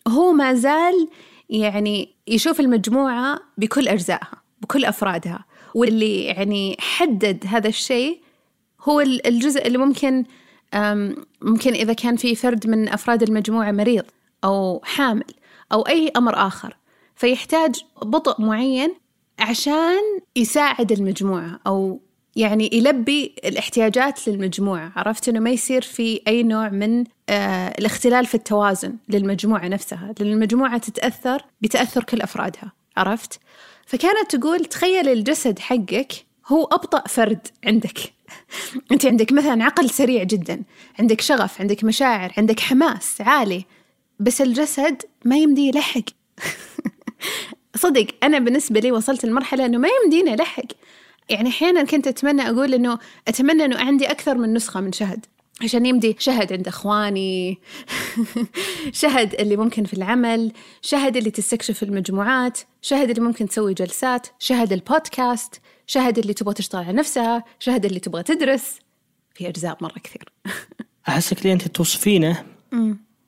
هو 0.09 0.33
ما 0.33 0.55
زال 0.55 1.09
يعني 1.51 2.15
يشوف 2.27 2.61
المجموعة 2.61 3.41
بكل 3.59 3.89
أجزائها 3.89 4.43
بكل 4.61 4.85
أفرادها. 4.85 5.45
واللي 5.75 6.25
يعني 6.25 6.77
حدد 6.81 7.45
هذا 7.47 7.69
الشيء 7.69 8.21
هو 8.83 9.01
ال- 9.01 9.27
الجزء 9.27 9.67
اللي 9.67 9.79
ممكن 9.79 10.25
ممكن 11.43 11.73
إذا 11.73 11.93
كان 11.93 12.17
في 12.17 12.35
فرد 12.35 12.67
من 12.67 12.89
أفراد 12.89 13.23
المجموعة 13.23 13.71
مريض 13.73 14.05
أو 14.45 14.81
حامل. 14.85 15.25
أو 15.73 15.83
أي 15.83 16.13
أمر 16.17 16.47
آخر. 16.47 16.77
فيحتاج 17.17 17.85
بطء 18.03 18.43
معين 18.43 18.95
عشان 19.39 20.01
يساعد 20.37 20.93
المجموعة 20.93 21.61
أو 21.67 22.01
يعني 22.37 22.71
يلبي 22.73 23.35
الاحتياجات 23.45 24.29
للمجموعة. 24.29 24.93
عرفت 24.97 25.29
أنه 25.29 25.41
ما 25.41 25.51
يصير 25.51 25.83
في 25.83 26.21
أي 26.29 26.43
نوع 26.43 26.69
من 26.69 27.05
آه 27.29 27.69
الاختلال 27.79 28.27
في 28.27 28.35
التوازن 28.35 28.97
للمجموعة 29.09 29.69
نفسها. 29.69 30.15
لأن 30.19 30.33
المجموعة 30.33 30.79
تتأثر 30.79 31.43
بتأثر 31.61 32.05
كل 32.05 32.21
أفرادها. 32.23 32.73
عرفت؟ 32.97 33.41
فكانت 33.87 34.37
تقول 34.37 34.65
تخيل 34.65 35.09
الجسد 35.09 35.59
حقك 35.59 36.13
هو 36.47 36.65
أبطأ 36.65 37.09
فرد 37.09 37.49
عندك. 37.67 37.99
أنت 38.93 39.07
عندك 39.07 39.33
مثلا 39.33 39.65
عقل 39.65 39.91
سريع 39.91 40.23
جدا 40.23 40.63
عندك 40.99 41.21
شغف 41.21 41.61
عندك 41.61 41.85
مشاعر 41.85 42.33
عندك 42.39 42.61
حماس 42.61 43.21
عالي. 43.21 43.65
بس 44.21 44.41
الجسد 44.41 45.03
ما 45.25 45.37
يمدي 45.37 45.69
يلحق. 45.69 46.05
صدق 47.77 48.07
أنا 48.23 48.39
بالنسبة 48.39 48.81
لي 48.81 48.93
وصلت 48.93 49.25
لمرحلة 49.25 49.67
أنه 49.67 49.79
ما 49.79 49.89
يمديني 50.05 50.35
ألحق 50.35 50.65
يعني 51.29 51.49
أحيانا 51.49 51.85
كنت 51.85 52.07
أتمنى 52.07 52.43
أقول 52.51 52.75
أنه 52.75 52.99
أتمنى 53.29 53.65
أنه 53.65 53.79
عندي 53.79 54.07
أكثر 54.11 54.39
من 54.39 54.55
نسخة 54.55 54.81
من 54.81 54.93
شهد. 54.93 55.27
عشان 55.63 55.87
يمدي 55.87 56.17
شهد 56.19 56.53
عند 56.53 56.69
إخواني 56.69 57.59
شهد 58.93 59.35
اللي 59.35 59.57
ممكن 59.57 59.85
في 59.85 59.95
العمل 59.95 60.53
شهد 60.83 61.17
اللي 61.17 61.31
تستكشف 61.31 61.83
المجموعات 61.83 62.59
شهد 62.83 63.11
اللي 63.11 63.23
ممكن 63.23 63.49
تسوي 63.49 63.75
جلسات 63.75 64.27
شهد 64.39 64.73
البودكاست 64.73 65.61
شهد 65.87 66.19
اللي 66.19 66.35
تبغى 66.35 66.55
تشتغل 66.55 66.85
على 66.85 66.93
نفسها 66.93 67.45
شهد 67.59 67.85
اللي 67.85 68.01
تبغى 68.01 68.23
تدرس. 68.23 68.79
في 69.35 69.49
أجزاء 69.49 69.77
مرة 69.81 69.99
كثير. 70.05 70.33
أحسك 71.09 71.39
اللي 71.39 71.53
أنت 71.53 71.69
توصفينه؟ 71.69 72.45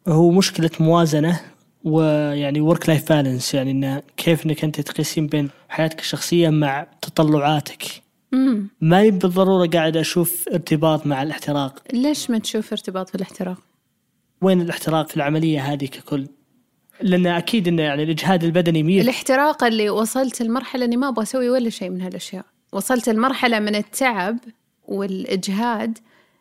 هو 0.08 0.30
مشكلة 0.30 0.70
موازنة 0.80 1.40
ويعني 1.84 2.60
work 2.60 2.88
life 2.88 3.08
balance 3.12 3.54
يعني 3.54 3.70
انه 3.70 4.02
كيف 4.16 4.46
إنك 4.46 4.64
أنت 4.64 4.80
تقيسين 4.80 5.26
بين 5.26 5.50
حياتك 5.68 6.00
الشخصية 6.00 6.48
مع 6.48 6.86
تطلعاتك. 7.02 7.84
ما 8.80 9.08
بالضرورة 9.08 9.66
قاعد 9.66 9.96
أشوف 9.96 10.48
ارتباط 10.52 11.06
مع 11.06 11.22
الاحتراق. 11.22 11.82
ليش 11.92 12.30
ما 12.30 12.38
تشوف 12.38 12.72
ارتباط 12.72 13.08
في 13.08 13.14
الاحتراق 13.14 13.58
وين 14.42 14.60
الاحتراق 14.60 15.08
في 15.08 15.16
العملية 15.16 15.60
هذه 15.72 15.86
ككل؟ 15.86 16.26
لأن 17.00 17.26
أكيد 17.26 17.68
انه 17.68 17.82
يعني 17.82 18.02
الإجهاد 18.02 18.44
البدني 18.44 18.82
مير 18.82 19.02
الاحتراق 19.02 19.64
اللي 19.64 19.90
وصلت 19.90 20.42
لمرحلة 20.42 20.84
إني 20.84 20.96
ما 20.96 21.08
أبغى 21.08 21.22
أسوي 21.22 21.48
ولا 21.50 21.70
شيء 21.70 21.90
من 21.90 22.00
هالأشياء. 22.02 22.44
وصلت 22.72 23.08
لمرحلة 23.08 23.58
من 23.58 23.74
التعب 23.74 24.38
والإجهاد 24.84 25.98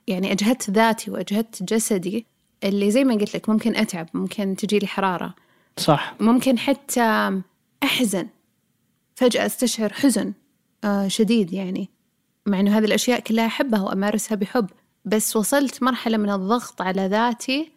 يعني 0.08 0.32
أجهدت 0.32 0.70
ذاتي 0.70 1.12
وأجهدت 1.12 1.64
جسدي 1.64 2.26
اللي 2.64 2.92
زي 2.92 3.04
ما 3.04 3.14
قلت 3.14 3.36
لك 3.36 3.50
ممكن 3.50 3.76
أتعب 3.76 4.10
ممكن 4.14 4.56
تجي 4.56 4.80
لي 4.80 4.88
حرارة. 4.88 5.36
صح. 5.78 6.14
ممكن 6.20 6.60
حتى 6.60 7.42
أحزن 7.84 8.28
فجأة 9.16 9.46
أستشعر 9.46 9.94
حزن 9.94 10.34
آه 10.84 11.08
شديد 11.08 11.54
يعني. 11.54 11.90
مع 12.46 12.60
إنه 12.60 12.78
هذه 12.78 12.86
الأشياء 12.86 13.20
كلها 13.20 13.46
أحبها 13.46 13.82
وأمارسها 13.82 14.36
بحب 14.36 14.70
بس 15.06 15.36
وصلت 15.36 15.84
مرحلة 15.84 16.18
من 16.18 16.30
الضغط 16.30 16.82
على 16.82 17.08
ذاتي 17.08 17.72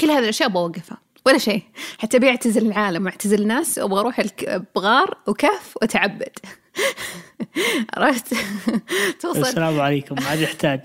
كل 0.00 0.10
هذه 0.10 0.18
الأشياء 0.18 0.48
أبغى 0.48 0.62
اوقفها 0.62 0.98
ولا 1.26 1.38
شيء. 1.38 1.62
حتى 1.98 2.16
أبي 2.16 2.28
أعتزل 2.28 2.66
العالم 2.66 3.04
واعتزل 3.04 3.42
الناس 3.42 3.78
وأبغى 3.78 4.00
أروح 4.00 4.22
بغار 4.74 5.18
وكهف 5.26 5.76
وأتعبد. 5.76 6.36
عرفت؟ 7.96 8.34
توصل. 9.20 9.40
السلام 9.40 9.80
عليكم 9.80 10.14
ما 10.14 10.26
عاد 10.26 10.40
يحتاج. 10.40 10.80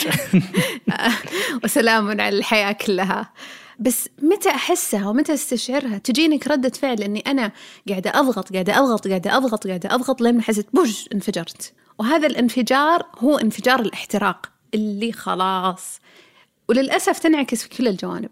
وسلام 1.63 2.08
على 2.08 2.30
الحياة 2.30 2.72
كلها. 2.72 3.34
بس 3.80 4.10
متى 4.22 4.50
أحسها 4.50 5.10
ومتى 5.10 5.34
أستشعرها؟ 5.34 5.98
تجينك 5.98 6.48
ردة 6.48 6.70
فعل 6.70 7.04
أني 7.04 7.20
أنا 7.20 7.51
قاعدة 7.89 8.10
أضغط 8.10 8.54
قاعدة 8.54 8.77
أضغط 8.77 9.08
قاعدة 9.08 9.38
أضغط 9.38 9.68
قاعدة 9.68 9.96
أضغط 9.96 10.22
لين 10.22 10.42
حسيت 10.42 10.68
بوج 10.74 11.06
انفجرت. 11.13 11.74
وهذا 12.00 12.27
الانفجار 12.27 13.06
هو 13.20 13.38
انفجار 13.38 13.80
الاحتراق 13.80 14.51
اللي 14.74 15.12
خلاص. 15.12 16.00
وللأسف 16.70 17.20
تنعكس 17.20 17.63
في 17.63 17.70
كل 17.70 17.88
الجوانب. 17.88 18.30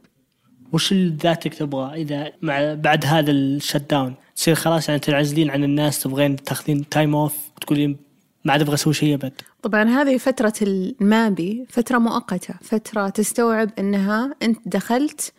وش 0.73 0.93
ذاتك 0.93 1.53
تبغى 1.53 2.01
إذا 2.01 2.31
مع 2.41 2.73
بعد 2.73 3.05
هذا 3.05 3.31
ال 3.31 3.89
shutdown 3.89 4.15
تصير 4.35 4.55
خلاص 4.55 4.89
يعني 4.89 4.99
تنعزلين 4.99 5.49
عن 5.49 5.63
الناس 5.63 5.99
تبغين 5.99 6.35
تاخذين 6.35 6.89
time 6.89 7.15
off 7.15 7.35
وتقولين 7.57 7.97
ما 8.45 8.53
عاد 8.53 8.61
أبغى 8.61 8.73
أسوي 8.73 8.93
شيء 8.93 9.13
أبد. 9.13 9.33
طبعا 9.61 9.83
هذه 9.83 10.17
فترة 10.17 10.53
المابي 10.61 11.65
فترة 11.69 11.97
مؤقتة 11.97 12.53
فترة 12.61 13.09
تستوعب 13.09 13.69
أنها 13.79 14.35
أنت 14.41 14.59
دخلت 14.65 15.33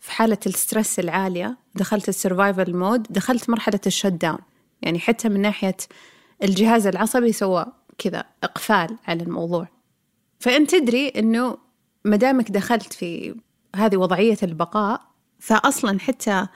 في 0.00 0.12
حالة 0.12 0.38
ال 0.46 0.53
stress 0.53 0.98
العالية 0.98 1.56
دخلت 1.74 2.08
ال 2.08 2.16
survival 2.16 2.76
mode 2.76 3.06
دخلت 3.10 3.50
مرحلة 3.50 3.80
ال 3.86 4.06
shutdown 4.06 4.38
يعني 4.82 4.98
حتى 4.98 5.28
من 5.28 5.40
ناحية 5.40 5.76
الجهاز 6.42 6.86
العصبي 6.86 7.32
سوى 7.32 7.66
كذا 7.98 8.24
إقفال 8.42 8.96
على 9.06 9.22
الموضوع. 9.22 9.68
فأنت 10.40 10.70
تدري 10.70 11.08
أنه 11.08 11.58
مدامك 12.04 12.50
دخلت 12.50 12.92
في 12.92 13.34
هذه 13.76 13.96
وضعية 13.96 14.38
البقاء 14.42 15.00
فأصلا 15.38 16.00
حتى 16.00 16.46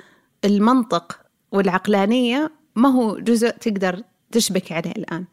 المنطق 0.44 1.20
والعقلانية 1.52 2.52
ما 2.76 2.88
هو 2.88 3.18
جزء 3.18 3.50
تقدر 3.50 4.02
تشبك 4.32 4.72
عليه 4.72 4.90
الآن 4.90 5.24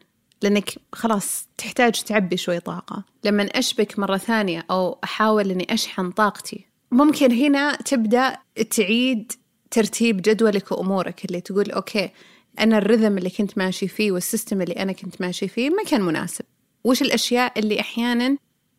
لأنك 0.42 0.74
خلاص 0.92 1.48
تحتاج 1.58 2.02
تعبي 2.02 2.36
شوي 2.36 2.60
طاقة. 2.60 3.04
لما 3.24 3.42
أشبك 3.42 3.98
مرة 3.98 4.16
ثانية 4.16 4.66
أو 4.70 4.98
أحاول 5.04 5.50
أني 5.50 5.66
أشحن 5.70 6.10
طاقتي 6.10 6.66
ممكن 6.90 7.32
هنا 7.32 7.76
تبدأ 7.76 8.36
تعيد 8.70 9.32
ترتيب 9.70 10.22
جدولك 10.22 10.72
وأمورك 10.72 11.24
اللي 11.24 11.40
تقول 11.40 11.70
أوكي 11.70 12.10
أنا 12.58 12.78
الرذم 12.78 13.18
اللي 13.18 13.30
كنت 13.30 13.58
ماشي 13.58 13.88
فيه 13.88 14.12
والسيستم 14.12 14.62
اللي 14.62 14.74
أنا 14.74 14.92
كنت 14.92 15.20
ماشي 15.20 15.48
فيه 15.48 15.70
ما 15.70 15.84
كان 15.84 16.02
مناسب. 16.02 16.44
وش 16.84 17.02
الأشياء 17.02 17.58
اللي 17.58 17.80
أحيانا 17.80 18.36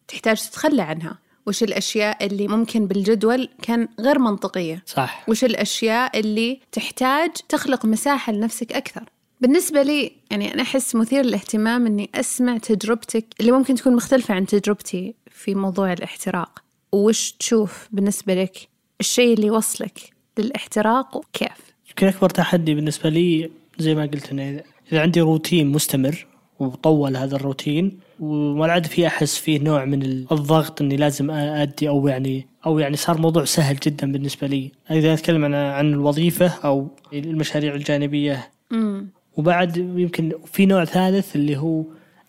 تحتاج 0.08 0.42
تتخلى 0.42 0.82
عنها؟ 0.82 1.20
وش 1.48 1.64
الأشياء 1.64 2.26
اللي 2.26 2.48
ممكن 2.48 2.88
بالجدول 2.88 3.50
كان 3.62 3.88
غير 4.00 4.20
منطقية؟ 4.20 4.84
صح. 4.86 5.26
وش 5.30 5.44
الأشياء 5.44 6.20
اللي 6.20 6.60
تحتاج 6.72 7.32
تخلق 7.50 7.86
مساحة 7.86 8.34
لنفسك 8.34 8.74
أكثر؟ 8.74 9.04
بالنسبة 9.42 9.82
لي 9.82 10.12
يعني 10.32 10.54
أنا 10.54 10.62
أحس 10.62 10.96
مثير 10.96 11.26
للاهتمام 11.26 11.86
إني 11.86 12.10
أسمع 12.16 12.58
تجربتك 12.58 13.26
اللي 13.40 13.52
ممكن 13.52 13.76
تكون 13.76 13.96
مختلفة 13.96 14.34
عن 14.34 14.46
تجربتي 14.46 15.16
في 15.32 15.56
موضوع 15.56 15.94
الاحتراق. 15.94 16.60
وش 16.92 17.32
تشوف 17.32 17.88
بالنسبة 17.92 18.34
لك؟ 18.34 18.68
الشيء 19.00 19.34
اللي 19.34 19.50
وصلك 19.52 20.00
للاحتراق 20.38 21.18
وكيف؟ 21.18 21.76
يمكن 21.90 22.08
أكبر 22.08 22.30
تحدي 22.30 22.76
بالنسبة 22.76 23.10
لي 23.10 23.52
زي 23.78 23.96
ما 23.96 24.02
قلت 24.06 24.32
أنا 24.32 24.64
إذا 24.92 25.02
عندي 25.02 25.22
روتين 25.22 25.68
مستمر 25.68 26.28
وطول 26.60 27.18
هذا 27.18 27.36
الروتين 27.36 28.00
وما 28.20 28.72
عاد 28.72 28.86
في 28.86 29.08
أحس 29.08 29.38
فيه 29.38 29.60
نوع 29.60 29.86
من 29.86 30.04
الضغط 30.04 30.82
إني 30.82 30.96
لازم 30.96 31.32
أدي 31.32 31.90
أو 31.90 32.08
يعني 32.08 32.48
أو 32.66 32.80
يعني 32.80 32.98
صار 32.98 33.18
موضوع 33.18 33.46
سهل 33.46 33.76
جدا 33.76 34.12
بالنسبة 34.12 34.48
لي. 34.48 34.72
إذا 34.92 35.14
أتكلم 35.14 35.46
عن 35.46 35.54
عن 35.54 35.94
الوظيفة 35.94 36.48
أو 36.48 36.88
المشاريع 37.14 37.76
الجانبية. 37.76 38.52
مم. 38.72 39.08
وبعد 39.38 39.78
يمكن 39.78 40.32
في 40.54 40.66
نوع 40.66 40.86
ثالث 40.86 41.36
اللي 41.36 41.58
هو 41.58 41.84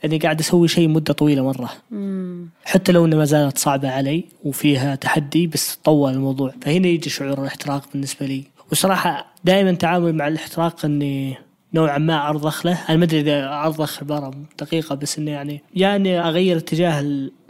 إني 0.04 0.18
قاعد 0.18 0.40
أسوي 0.40 0.68
شيء 0.68 0.88
مدة 0.88 1.12
طويلة 1.12 1.42
مرة. 1.44 1.70
مم. 1.90 2.48
حتى 2.64 2.92
لو 2.92 3.04
انها 3.04 3.18
ما 3.18 3.24
زالت 3.24 3.58
صعبة 3.58 3.90
علي 3.90 4.24
وفيها 4.44 4.94
تحدي 4.94 5.46
بس 5.46 5.78
طول 5.84 6.12
الموضوع. 6.12 6.54
فهنا 6.62 6.86
يجي 6.86 7.10
شعور 7.10 7.40
الاحتراق 7.40 7.88
بالنسبة 7.92 8.26
لي. 8.26 8.42
وصراحة 8.72 9.34
دائما 9.44 9.72
تعامل 9.72 10.14
مع 10.14 10.28
الاحتراق 10.28 10.84
إني 10.84 11.36
نوعا 11.76 11.98
ما 11.98 12.28
أرضخ 12.28 12.66
له. 12.66 12.84
أنا 12.88 12.96
ما 12.96 13.04
أدري 13.04 13.20
إذا 13.20 13.48
أرضخ 13.48 14.02
عباره 14.02 14.34
دقيقة 14.58 14.94
بس 14.94 15.18
إنه 15.18 15.30
يعني 15.30 15.62
يا 15.74 15.96
اني 15.96 16.20
أغير 16.20 16.56
اتجاه 16.56 17.00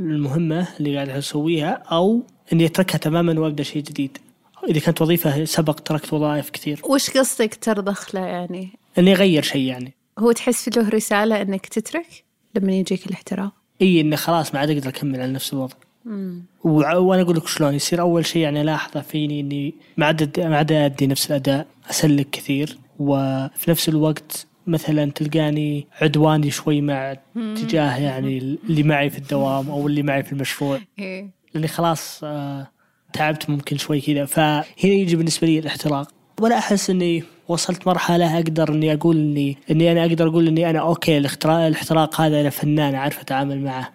المهمة 0.00 0.68
اللي 0.80 0.94
قاعد 0.94 1.08
أسويها 1.08 1.82
أو 1.92 2.22
إني 2.52 2.66
أتركها 2.66 2.98
تماما 2.98 3.40
وأبدأ 3.40 3.62
شيء 3.62 3.82
جديد. 3.82 4.18
إذا 4.68 4.80
كانت 4.80 5.02
وظيفة 5.02 5.44
سبق 5.44 5.74
تركت 5.74 6.12
وظائف 6.12 6.50
كثير. 6.50 6.80
وش 6.84 7.10
قصدك 7.10 7.54
ترضخ 7.54 8.14
له 8.14 8.20
يعني؟ 8.20 8.68
إني 8.98 9.12
أغير 9.12 9.42
شيء 9.42 9.66
يعني. 9.66 9.94
هو 10.18 10.32
تحس 10.32 10.76
له 10.76 10.88
رسالة 10.88 11.42
إنك 11.42 11.66
تترك 11.66 12.24
لما 12.54 12.72
يجيك 12.72 13.06
الاحتراق 13.06 13.52
إي 13.82 14.00
اني 14.00 14.16
خلاص 14.16 14.54
ما 14.54 14.60
عاد 14.60 14.70
أقدر 14.70 14.88
أكمل 14.88 15.20
على 15.20 15.32
نفس 15.32 15.52
الوضع. 15.52 15.74
وأنا 16.64 17.22
أقول 17.22 17.36
لك 17.36 17.48
شلون 17.48 17.74
يصير 17.74 18.00
أول 18.00 18.26
شيء 18.26 18.42
يعني 18.42 18.60
الاحظه 18.60 19.00
فيني 19.00 19.40
إني 19.40 19.74
ما 19.96 20.06
عاد 20.06 20.40
ما 20.40 20.56
عاد 20.56 20.72
أدي 20.72 21.06
نفس 21.06 21.30
الأداء 21.30 21.66
أسلك 21.90 22.30
كثير. 22.30 22.78
وفي 22.98 23.70
نفس 23.70 23.88
الوقت 23.88 24.46
مثلا 24.66 25.10
تلقاني 25.10 25.86
عدواني 26.02 26.50
شوي 26.50 26.80
مع 26.80 27.16
تجاه 27.34 27.96
يعني 27.96 28.38
اللي 28.38 28.82
معي 28.82 29.10
في 29.10 29.18
الدوام 29.18 29.70
أو 29.70 29.86
اللي 29.86 30.02
معي 30.02 30.22
في 30.22 30.32
المشروع. 30.32 30.78
إيه. 30.98 31.30
لأني 31.54 31.68
خلاص 31.68 32.20
آه، 32.24 32.66
تعبت 33.12 33.50
ممكن 33.50 33.76
شوي 33.76 34.00
كذا. 34.00 34.24
فهنا 34.24 34.64
يجي 34.82 35.16
بالنسبة 35.16 35.46
لي 35.46 35.58
الاحتراق. 35.58 36.08
ولا 36.40 36.58
أحس 36.58 36.90
إني 36.90 37.24
وصلت 37.48 37.86
مرحلة 37.86 38.36
أقدر 38.36 38.68
إني 38.68 38.92
أقول 38.92 39.16
إني 39.16 39.58
إني 39.70 39.92
أنا 39.92 40.04
أقدر 40.04 40.28
أقول 40.28 40.48
إني 40.48 40.70
أنا 40.70 40.78
أوكي 40.78 41.18
الاحتراق 41.18 42.20
هذا 42.20 42.40
أنا 42.40 42.50
فنان 42.50 42.94
أعرف 42.94 43.20
أتعامل 43.20 43.60
معه. 43.64 43.92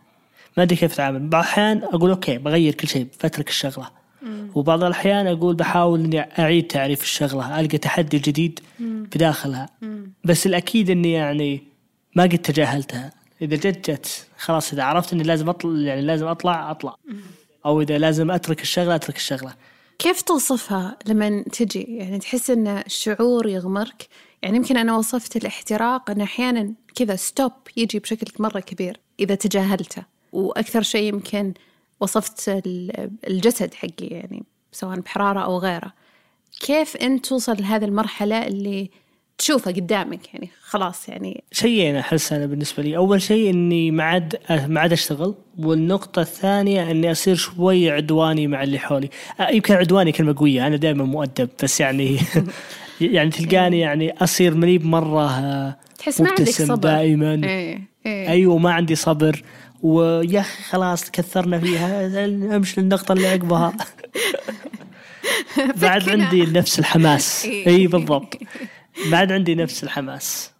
ما 0.58 0.63
أدري 0.63 0.75
كيف 0.75 0.93
أتعامل. 0.93 1.20
بعض 1.20 1.43
الأحيان 1.43 1.84
أقول 1.84 2.10
okay 2.10 2.38
بغير 2.38 2.74
كل 2.74 2.88
شيء 2.88 3.03
بترك 3.03 3.50
الشغلة. 3.50 4.00
وبعض 4.56 4.84
الأحيان 4.84 5.28
أقول 5.28 5.56
بحاول 5.56 6.00
إني 6.00 6.20
أعيد 6.20 6.68
تعريف 6.68 7.01
الشغلة 7.04 7.60
ألقى 7.60 7.78
تحدي 7.78 8.20
جديد 8.20 8.60
بداخلها. 8.80 9.70
بس 10.24 10.46
الأكيد 10.46 10.90
إني 10.90 11.12
يعني 11.12 11.63
ما 12.16 12.24
قد 12.24 12.38
تجاهلتها. 12.38 13.12
إذا 13.42 13.56
جت 13.56 13.92
جت. 13.92 14.28
خلاص 14.38 14.74
إذا 14.74 14.84
عرفت 14.84 15.13
إني 15.13 15.24
لازم 15.24 15.50
اطلع 15.50 15.80
يعني 15.82 16.01
لازم 16.01 16.28
أطلع 16.28 16.72
أطلع. 16.72 16.96
أو 17.66 17.82
إذا 17.82 17.98
لازم 17.98 18.32
أترك 18.32 18.62
الشغلة 18.62 18.96
أترك 18.96 19.16
الشغلة. 19.16 19.54
كيف 20.00 20.22
توصفها 20.22 20.98
لما 21.06 21.44
تجي؟ 21.44 21.82
يعني 21.82 22.20
تحس 22.20 22.50
إن 22.50 22.68
الشعور 22.68 23.48
يغمرك؟ 23.48 24.08
يعني 24.44 24.58
يمكن 24.58 24.78
أنا 24.78 24.98
وصفت 24.98 25.36
الاحتراق 25.36 26.10
إن 26.10 26.22
أحيانا 26.22 26.74
كذا 26.96 27.16
stop 27.15 27.51
يجي 27.78 28.00
بشكل 28.00 28.44
مرة 28.44 28.60
كبير 28.60 29.00
إذا 29.20 29.36
تجاهلته. 29.36 30.04
وأكثر 30.32 30.82
شيء 30.82 31.04
يمكن 31.04 31.54
وصفت 32.01 32.50
ال- 32.50 33.10
الجسد 33.27 33.74
حقي 33.74 34.05
يعني 34.08 34.43
سواء 34.71 34.99
بحرارة 34.99 35.39
أو 35.39 35.58
غيره. 35.58 35.93
كيف 36.62 36.95
انت 36.97 37.26
توصل 37.26 37.56
لهذه 37.60 37.86
المرحلة 37.86 38.47
اللي 38.47 38.89
تشوفها 39.38 39.73
قدامك 39.73 40.34
يعني؟ 40.34 40.49
خلاص 40.62 41.10
يعني. 41.10 41.43
شيئين 41.52 41.95
أحس 41.95 42.34
أنا 42.34 42.45
بالنسبة 42.45 42.84
لي. 42.84 42.97
أول 42.97 43.21
شيء 43.21 43.49
إني 43.49 43.91
ما 43.91 44.04
عاد 44.04 44.36
ما 44.67 44.80
عاد 44.80 44.91
أشتغل. 44.91 45.36
والنقطة 45.60 46.21
الثانية 46.21 46.91
إني 46.91 47.12
أصير 47.12 47.36
شوي 47.36 47.91
عدواني 47.91 48.47
مع 48.47 48.63
اللي 48.63 48.80
حولي. 48.80 49.10
يمكن 49.52 49.73
عدواني 49.73 50.12
كلمة 50.12 50.36
قوية 50.38 50.67
أنا 50.67 50.76
دائما 50.76 51.04
مؤدب 51.04 51.49
بس 51.63 51.80
يعني 51.80 52.17
يعني 53.02 53.30
تلقاني 53.30 53.80
يعني 53.80 54.12
أصير 54.23 54.56
مريب 54.56 54.86
مره 54.86 55.69
تحس 55.99 56.21
ما 56.21 56.30
عندك 56.30 56.49
صبر. 56.49 56.76
دائما. 56.76 57.34
إيه 57.43 57.82
إيه. 58.06 58.30
أيوه 58.30 58.58
ما 58.58 58.71
عندي 58.73 58.95
صبر. 58.95 59.43
ويا 59.82 60.41
خلاص 60.41 61.12
كثرنا 61.12 61.60
فيها 61.60 62.08
امشي 62.56 62.82
للنقطة 62.82 63.13
اللي 63.13 63.28
عقبها 63.28 63.74
بعد. 65.82 66.10
عندي 66.10 66.46
نفس 66.46 66.80
الحماس 66.80 67.46
إيه. 67.46 67.67
إي 67.67 67.88
بالضبط 67.88 68.38
بعد 69.12 69.32
عندي 69.32 69.56
نفس 69.56 69.84
الحماس. 69.84 70.52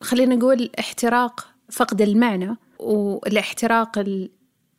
خلينا 0.00 0.34
نقول 0.34 0.70
احتراق 0.78 1.48
فقد 1.70 2.02
المعنى 2.02 2.56
والاحتراق 2.78 3.98
ال... 3.98 4.30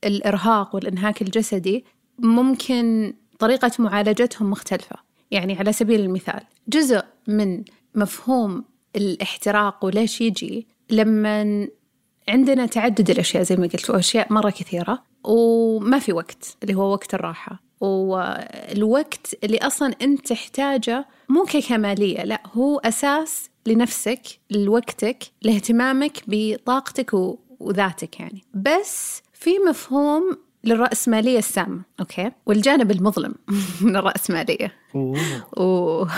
الإرهاق 0.04 0.76
والإنهاك 0.76 1.22
الجسدي 1.22 1.86
ممكن 2.20 3.14
طريقة 3.40 3.72
معالجتهم 3.80 4.50
مختلفة 4.50 4.96
يعني 5.32 5.60
على 5.60 5.74
سبيل 5.74 6.00
المثال 6.00 6.42
جزء 6.68 7.04
من 7.28 7.64
مفهوم 7.96 8.66
الاحتراق 8.96 9.86
وليش 9.86 10.22
يجي 10.22 10.68
لما 10.90 11.68
عندنا 12.30 12.66
تعدد 12.66 13.10
الأشياء 13.10 13.44
زي 13.44 13.56
ما 13.56 13.68
قلت 13.68 13.90
وأشياء 13.90 14.34
مرة 14.34 14.50
كثيرة 14.50 15.04
وما 15.24 16.00
في 16.00 16.14
وقت 16.14 16.58
اللي 16.64 16.76
هو 16.76 16.92
وقت 16.92 17.14
الراحة. 17.14 17.60
والوقت 17.82 19.36
اللي 19.44 19.58
أصلا 19.58 19.94
أنت 20.02 20.28
تحتاجه 20.28 21.06
مو 21.30 21.44
ككمالية 21.44 22.24
لا 22.24 22.42
هو 22.54 22.80
أساس 22.80 23.50
لنفسك 23.66 24.22
لوقتك 24.52 25.24
لاهتمامك 25.42 26.24
بطاقتك 26.28 27.14
و- 27.14 27.40
وذاتك 27.60 28.20
يعني. 28.20 28.44
بس 28.54 29.22
في 29.34 29.52
مفهوم 29.70 30.38
للرأسمالية 30.64 31.38
السامة 31.40 31.82
okay؟ 32.00 32.32
والجانب 32.46 32.92
المظلم 32.92 33.36
من 33.82 33.96
الرأسمالية 33.96 34.74
أوه. 34.96 35.18
أوه. 35.58 36.12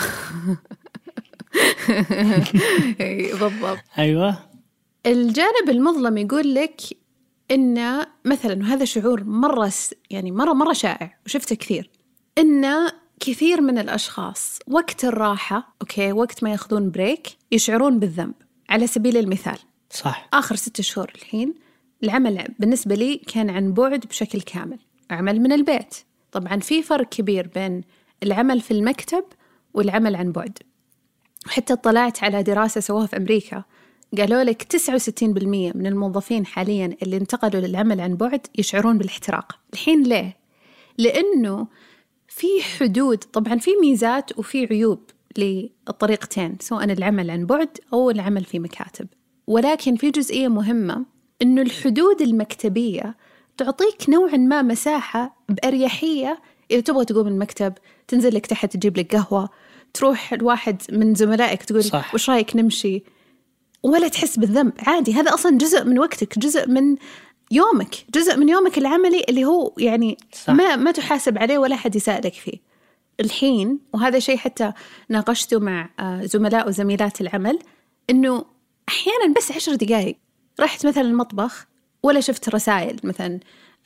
إي، 3.02 3.32
بالضبط. 3.34 3.80
أيوه. 3.98 4.38
الجانب 5.08 5.70
المظلم 5.70 6.18
يقول 6.18 6.56
لك 6.56 6.82
إن 7.52 8.06
مثلا 8.26 8.60
وهذا 8.64 8.86
شعور 8.86 9.24
مرة 9.24 9.72
يعني 10.10 10.32
مرة 10.32 10.54
مرة 10.54 10.74
شائع 10.74 11.18
وشفته 11.26 11.56
كثير. 11.56 11.90
إن 12.38 12.66
كثير 13.20 13.62
من 13.62 13.78
الأشخاص 13.78 14.60
وقت 14.68 15.06
الراحة 15.06 15.76
okay 15.82 16.12
وقت 16.12 16.44
ما 16.44 16.52
يأخذون 16.52 16.92
break 16.92 17.28
يشعرون 17.52 18.00
بالذنب. 18.00 18.34
على 18.70 18.88
سبيل 18.88 19.18
المثال 19.18 19.58
صح. 19.90 20.30
آخر 20.34 20.56
ستة 20.56 20.84
شهور 20.84 21.12
الحين 21.16 21.54
العمل 22.04 22.48
بالنسبة 22.60 22.96
لي 22.96 23.18
كان 23.18 23.50
عن 23.50 23.74
بعد 23.74 24.00
بشكل 24.00 24.42
كامل 24.42 24.80
أعمل 25.12 25.42
من 25.42 25.52
البيت. 25.52 25.96
طبعا 26.32 26.60
في 26.60 26.84
فرق 26.84 27.10
كبير 27.10 27.48
بين 27.48 27.82
العمل 28.24 28.62
في 28.62 28.72
المكتب 28.72 29.24
والعمل 29.74 30.16
عن 30.16 30.32
بعد. 30.32 30.58
وحتى 31.46 31.74
اطلعت 31.74 32.24
على 32.24 32.44
دراسة 32.44 32.82
سووها 32.82 33.08
في 33.08 33.18
أمريكا. 33.18 33.64
قالوا 34.18 34.44
لك 34.44 34.76
69% 34.76 35.24
من 35.76 35.88
الموظفين 35.88 36.46
حاليا 36.46 36.98
اللي 37.02 37.18
انتقلوا 37.18 37.68
للعمل 37.68 38.02
عن 38.02 38.16
بعد 38.16 38.48
يشعرون 38.58 38.98
بالاحتراق 38.98 39.60
الحين 39.74 40.04
ليه؟ 40.04 40.38
لأنه 40.98 41.68
في 42.28 42.48
حدود 42.62 43.18
طبعا 43.18 43.58
في 43.58 43.72
ميزات 43.82 44.40
وفي 44.40 44.66
عيوب 44.66 45.00
للطريقتين 45.38 46.58
سواء 46.60 46.84
العمل 46.84 47.30
عن 47.32 47.46
بعد 47.46 47.70
أو 47.94 48.10
العمل 48.10 48.46
في 48.46 48.60
مكاتب 48.60 49.08
ولكن 49.48 49.96
في 49.96 50.12
جزئية 50.12 50.48
مهمة 50.48 51.06
أنه 51.42 51.62
الحدود 51.62 52.22
المكتبية 52.22 53.16
تعطيك 53.58 54.10
نوعا 54.10 54.38
ما 54.38 54.62
مساحة 54.62 55.38
بأريحية 55.50 56.40
إذا 56.72 56.80
تبغى 56.82 57.06
تقوم 57.06 57.26
من 57.26 57.32
المكتب 57.32 57.74
تنزل 58.08 58.36
لك 58.36 58.46
تحت 58.46 58.74
تجيب 58.74 58.98
لك 58.98 59.16
قهوة 59.16 59.50
تروح 59.94 60.34
الواحد 60.34 60.82
من 60.92 61.16
زملائك 61.16 61.64
تقول 61.64 61.84
صح. 61.84 62.14
وش 62.14 62.30
رايك 62.30 62.56
نمشي 62.56 63.04
ولا 63.88 64.08
تحس 64.08 64.40
بالذنب. 64.40 64.74
عادي 64.88 65.14
هذا 65.14 65.34
أصلا 65.34 65.58
جزء 65.58 65.84
من 65.84 66.00
وقتك 66.00 66.40
جزء 66.40 66.70
من 66.70 66.96
يومك 67.52 67.96
جزء 68.14 68.38
من 68.38 68.50
يومك 68.50 68.78
العملي 68.78 69.26
اللي 69.30 69.46
هو 69.46 69.74
يعني 69.78 70.18
صح. 70.34 70.54
ما 70.54 70.76
ما 70.76 70.92
تحاسب 70.92 71.38
عليه 71.38 71.58
ولا 71.58 71.76
حد 71.76 71.96
يسألك 71.96 72.34
فيه. 72.34 72.68
الحين 73.20 73.80
وهذا 73.94 74.20
شيء 74.20 74.38
حتى 74.38 74.74
ناقشته 75.10 75.60
مع 75.60 75.90
آه، 76.00 76.26
زملاء 76.26 76.68
وزميلات 76.68 77.22
العمل 77.22 77.60
إنه 78.10 78.46
أحيانا 78.90 79.34
بس 79.38 79.52
عشر 79.52 79.76
دقائق 79.76 80.18
رحت 80.60 80.86
مثلا 80.86 81.04
المطبخ 81.04 81.68
ولا 82.04 82.20
شفت 82.20 82.50
رسائل 82.50 83.00
مثلا 83.04 83.40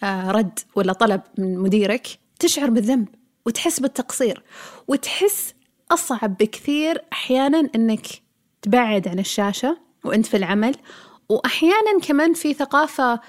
آه، 0.03 0.31
رد 0.31 0.59
ولا 0.75 0.93
طلب 0.93 1.21
من 1.37 1.57
مديرك 1.57 2.07
تشعر 2.39 2.69
بالذنب 2.69 3.07
وتحس 3.45 3.79
بالتقصير. 3.79 4.43
وتحس 4.87 5.53
أصعب 5.91 6.37
بكثير 6.37 7.01
أحيانا 7.13 7.69
أنك 7.75 8.07
تبعد 8.61 9.07
عن 9.07 9.19
الشاشة 9.19 9.77
وأنت 10.03 10.25
في 10.25 10.37
العمل 10.37 10.75
وأحيانا 11.29 11.99
كمان 12.03 12.33
في 12.33 12.53
ثقافة 12.53 13.19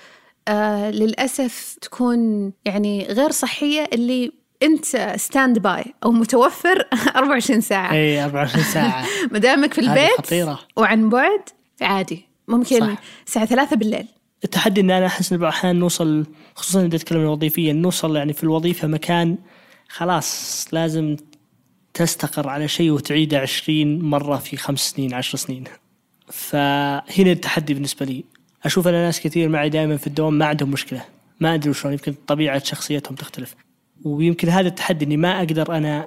آه 0.48 0.90
للأسف 0.90 1.76
تكون 1.80 2.52
يعني 2.64 3.06
غير 3.06 3.30
صحية 3.30 3.88
اللي 3.92 4.32
أنت 4.62 5.14
standby 5.16 5.84
أو 6.04 6.12
متوفر 6.12 6.88
24 7.16 7.60
ساعة 7.60 7.92
اي 7.92 8.24
24 8.24 8.64
ساعة 8.64 9.06
ما 9.32 9.38
دامك 9.38 9.74
في 9.74 9.80
البيت 9.80 10.18
خطيرة. 10.18 10.58
وعن 10.76 11.08
بعد 11.08 11.40
عادي 11.82 12.26
ممكن 12.48 12.80
صح. 12.80 13.02
الساعة 13.26 13.46
ثلاثة 13.46 13.76
بالليل 13.76 14.06
التحدي 14.44 14.80
إن 14.80 14.90
أنا 14.90 15.06
أحس 15.06 15.32
ان 15.32 15.38
بعض 15.38 15.52
الاحيان 15.52 15.76
نوصل 15.76 16.26
خصوصا 16.54 16.86
إذا 16.86 16.98
تكلمنا 16.98 17.28
وظيفيا 17.28 17.72
نوصل 17.72 18.16
يعني 18.16 18.32
في 18.32 18.44
الوظيفة 18.44 18.88
مكان 18.88 19.38
خلاص 19.88 20.66
لازم 20.72 21.16
تستقر 21.94 22.48
على 22.48 22.68
شيء 22.68 22.90
وتعيده 22.90 23.38
20 23.38 24.02
مرة 24.02 24.36
في 24.36 24.56
خمس 24.56 24.80
سنين 24.90 25.14
عشر 25.14 25.38
سنين. 25.38 25.64
فهنا 26.32 27.32
التحدي 27.32 27.74
بالنسبة 27.74 28.06
لي. 28.06 28.24
أشوف 28.64 28.88
أنا 28.88 29.04
ناس 29.04 29.20
كثير 29.20 29.48
معي 29.48 29.68
دائما 29.68 29.96
في 29.96 30.06
الدوام 30.06 30.38
ما 30.38 30.46
عندهم 30.46 30.70
مشكلة. 30.70 31.04
ما 31.40 31.54
أدري 31.54 31.74
شلون 31.74 31.92
يمكن 31.92 32.14
طبيعة 32.26 32.64
شخصيتهم 32.64 33.14
تختلف. 33.14 33.54
ويمكن 34.04 34.48
هذا 34.48 34.68
التحدي 34.68 35.04
إني 35.04 35.16
ما 35.16 35.38
أقدر 35.38 35.76
أنا 35.76 36.06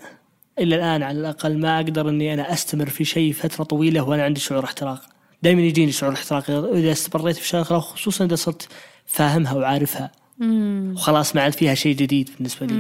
إلا 0.60 0.76
الآن 0.76 1.04
على 1.04 1.20
الأقل 1.20 1.58
ما 1.58 1.76
أقدر 1.80 2.10
إني 2.10 2.34
أنا 2.34 2.54
أستمر 2.54 2.90
في 2.90 3.06
شيء 3.06 3.34
فترة 3.34 3.64
طويلة 3.64 4.02
وأنا 4.02 4.24
عندي 4.24 4.40
شعور 4.40 4.64
احتراق. 4.64 5.02
دائما 5.44 5.62
يجيني 5.62 5.92
شعور 5.92 6.14
احتراق. 6.14 6.50
إذا 6.50 6.92
استمريت 6.92 7.36
في 7.36 7.48
شغلة 7.48 7.80
خصوصا 7.80 8.26
إذا 8.26 8.36
صرت 8.36 8.68
فاهمها 9.06 9.54
وعارفها. 9.54 10.12
وخلاص 10.42 11.36
ما 11.36 11.42
عاد 11.42 11.54
فيها 11.54 11.74
شيء 11.74 11.96
جديد 11.96 12.30
بالنسبة 12.38 12.66
لي. 12.66 12.76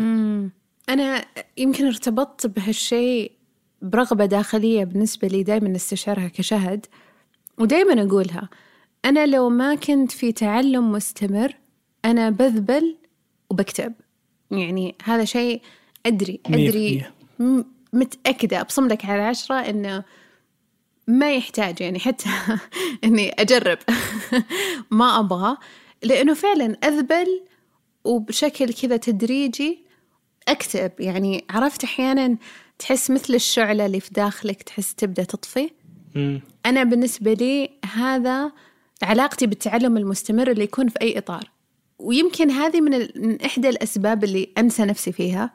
أنا 0.89 1.25
يمكن 1.57 1.85
ارتبطت 1.85 2.47
بهالشيء 2.47 3.31
برغبة 3.81 4.25
داخلية 4.25 4.83
بالنسبة 4.83 5.27
لي 5.27 5.43
دائما 5.43 5.75
استشعرها 5.75 6.27
كشهد. 6.27 6.85
ودائما 7.57 8.03
أقولها 8.03 8.49
أنا 9.05 9.25
لو 9.25 9.49
ما 9.49 9.75
كنت 9.75 10.11
في 10.11 10.31
تعلم 10.31 10.91
مستمر 10.91 11.55
أنا 12.05 12.29
بذبل 12.29 12.97
وبكتب 13.49 13.93
يعني 14.51 14.95
هذا 15.03 15.25
شيء 15.25 15.61
أدري 16.05 16.39
أدري 16.45 17.05
متأكدة 17.93 18.61
أبصم 18.61 18.87
لك 18.87 19.05
على 19.05 19.21
عشرة 19.21 19.55
إنه 19.55 20.03
ما 21.07 21.35
يحتاج 21.35 21.81
يعني 21.81 21.99
حتى 21.99 22.29
إني 23.03 23.29
أجرب. 23.29 23.77
ما 24.91 25.19
أبغى 25.19 25.57
لأنه 26.03 26.33
فعلا 26.33 26.77
أذبل 26.83 27.41
وبشكل 28.03 28.73
كذا 28.73 28.97
تدريجي 28.97 29.85
أكتب 30.47 30.91
يعني 30.99 31.45
عرفت 31.49 31.83
أحيانا 31.83 32.37
تحس 32.79 33.11
مثل 33.11 33.33
الشعلة 33.33 33.85
اللي 33.85 33.99
في 33.99 34.13
داخلك 34.13 34.63
تحس 34.63 34.95
تبدأ 34.95 35.23
تطفي؟ 35.23 35.69
مم. 36.15 36.41
أنا 36.65 36.83
بالنسبة 36.83 37.33
لي 37.33 37.69
هذا 37.93 38.51
علاقتي 39.03 39.47
بالتعلم 39.47 39.97
المستمر 39.97 40.51
اللي 40.51 40.63
يكون 40.63 40.87
في 40.87 41.01
أي 41.01 41.17
إطار 41.17 41.51
ويمكن 41.99 42.51
هذه 42.51 42.81
من, 42.81 42.93
ال... 42.93 43.11
من 43.15 43.41
إحدى 43.41 43.69
الأسباب 43.69 44.23
اللي 44.23 44.49
أنسى 44.57 44.85
نفسي 44.85 45.11
فيها 45.11 45.53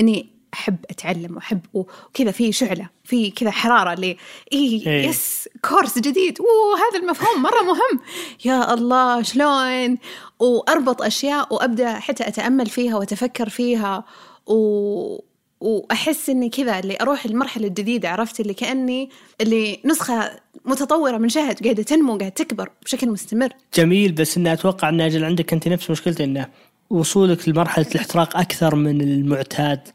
إني 0.00 0.34
أحب 0.54 0.76
أتعلم 0.90 1.36
وأحب 1.36 1.60
وكذا 1.74 2.30
في 2.30 2.52
شعلة 2.52 2.88
في 3.04 3.30
كذا 3.30 3.50
حرارة 3.50 3.92
اللي 3.92 4.16
إيه 4.52 4.86
إيه. 4.86 5.08
يس 5.08 5.48
كورس 5.68 5.98
جديد 5.98 6.38
أوه 6.40 6.78
هذا 6.78 6.98
المفهوم 6.98 7.42
مرة 7.42 7.62
مهم 7.62 8.00
يا 8.44 8.74
الله 8.74 9.22
شلون 9.22 9.98
وأربط 10.38 11.02
أشياء 11.02 11.54
وأبدأ 11.54 11.94
حتى 11.94 12.28
أتأمل 12.28 12.66
فيها 12.66 12.96
وأتفكر 12.96 13.48
فيها 13.48 14.04
و... 14.46 15.33
وأحس 15.64 16.30
إني 16.30 16.48
كذا 16.48 16.78
اللي 16.78 16.96
أروح 17.00 17.24
المرحلة 17.24 17.66
الجديدة 17.66 18.08
عرفت؟ 18.10 18.40
اللي 18.40 18.54
كأني 18.54 19.10
اللي 19.40 19.80
نسخة 19.84 20.30
متطورة 20.64 21.18
من 21.18 21.28
شهد 21.28 21.62
قاعدة 21.64 21.82
تنمو 21.82 22.16
قاعدة 22.18 22.28
تكبر 22.34 22.70
بشكل 22.84 23.08
مستمر. 23.10 23.48
جميل 23.74 24.12
بس 24.12 24.36
انه 24.36 24.52
أتوقع 24.52 24.88
إن 24.88 25.00
أجل 25.00 25.24
عندك 25.24 25.52
أنت 25.52 25.68
نفس 25.68 25.90
مشكلتي 25.90 26.24
انه 26.24 26.46
وصولك 26.90 27.48
لمرحلة 27.48 27.86
الاحتراق 27.94 28.36
أكثر 28.36 28.74
من 28.74 29.00
المعتاد 29.00 29.88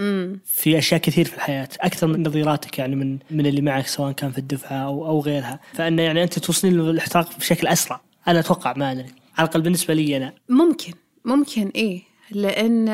امم 0.00 0.40
في 0.44 0.78
أشياء 0.78 1.00
كثير 1.00 1.24
في 1.24 1.34
الحياة 1.36 1.68
أكثر 1.80 2.06
من 2.06 2.26
نظيراتك 2.26 2.78
يعني 2.78 2.96
من 2.96 3.18
من 3.30 3.46
اللي 3.46 3.60
معك 3.60 3.86
سواء 3.86 4.12
كان 4.12 4.30
في 4.32 4.38
الدفعة 4.38 4.76
أو 4.76 5.06
أو 5.06 5.20
غيرها. 5.20 5.60
فإنه 5.72 6.02
يعني 6.02 6.22
أنت 6.22 6.38
توصلين 6.38 6.74
للاحتراق 6.74 7.38
بشكل 7.38 7.66
أسرع 7.66 8.00
أنا 8.28 8.38
أتوقع 8.40 8.74
ما 8.76 8.92
أدري. 8.92 9.06
على 9.38 9.46
الأقل 9.48 9.60
بالنسبة 9.62 9.94
لي 9.94 10.16
أنا. 10.16 10.32
ممكن 10.48 10.92
ممكن 11.24 11.68
إيه. 11.74 12.02
لأن 12.30 12.88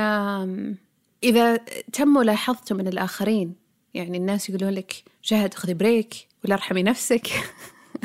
إذا 1.25 1.57
تم 1.93 2.09
ملاحظته 2.09 2.75
من 2.75 2.89
الآخرين 2.89 3.55
يعني 3.95 4.19
الناس 4.19 4.51
يقولون 4.51 4.71
لك 4.71 4.95
شهد 5.23 5.55
خذي 5.55 5.75
break 5.75 6.15
ولا 6.45 6.55
ارحمي 6.55 6.83
نفسك. 6.83 7.27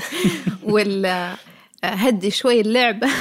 ولا 0.63 1.35
هدي 1.83 2.31
شوي 2.31 2.61
اللعب. 2.61 3.03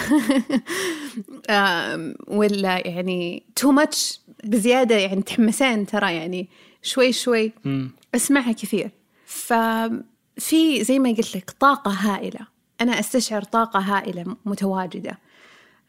آم، 1.50 2.14
ولا 2.28 2.86
يعني 2.88 3.42
too 3.56 3.72
much 3.72 4.20
بزيادة 4.44 4.94
يعني 4.96 5.22
تحمسين 5.22 5.86
ترى 5.86 6.14
يعني 6.14 6.48
شوي 6.82 7.12
شوي. 7.12 7.52
مم. 7.64 7.90
أسمعها 8.14 8.52
كثير. 8.52 8.90
ففي 9.26 10.84
زي 10.84 10.98
ما 10.98 11.08
قلت 11.10 11.36
لك 11.36 11.50
طاقة 11.60 11.90
هائلة. 11.90 12.40
أنا 12.80 13.00
أستشعر 13.00 13.42
طاقة 13.42 13.78
هائلة 13.80 14.36
متواجدة. 14.44 15.18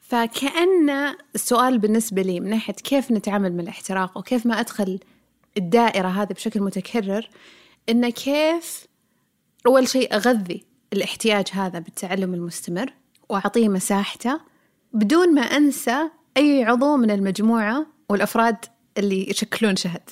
فكأن 0.10 1.15
السؤال 1.36 1.78
بالنسبة 1.78 2.22
لي 2.22 2.39
من 2.39 2.50
ناحية 2.50 2.74
كيف 2.74 3.12
نتعامل 3.12 3.56
مع 3.56 3.63
الاحتراق 3.63 4.17
وكيف 4.17 4.45
ما 4.45 4.60
أدخل 4.60 5.00
الدائرة 5.58 6.08
هذه 6.08 6.34
بشكل 6.34 6.62
متكرر 6.62 7.30
إن 7.89 8.10
كيف 8.10 8.88
أول 9.67 9.88
شيء 9.88 10.15
أغذي 10.15 10.65
الاحتياج 10.93 11.48
هذا 11.52 11.80
بالتعلم 11.80 12.34
المستمر 12.34 12.93
وأعطيه 13.30 13.69
مساحته 13.69 14.39
بدون 14.93 15.36
ما 15.36 15.41
أنسى 15.41 16.10
أي 16.38 16.63
عضو 16.63 16.98
من 16.98 17.12
المجموعة 17.12 17.86
والأفراد 18.10 18.58
اللي 18.98 19.30
يشكلون 19.30 19.76
شهد. 19.76 20.10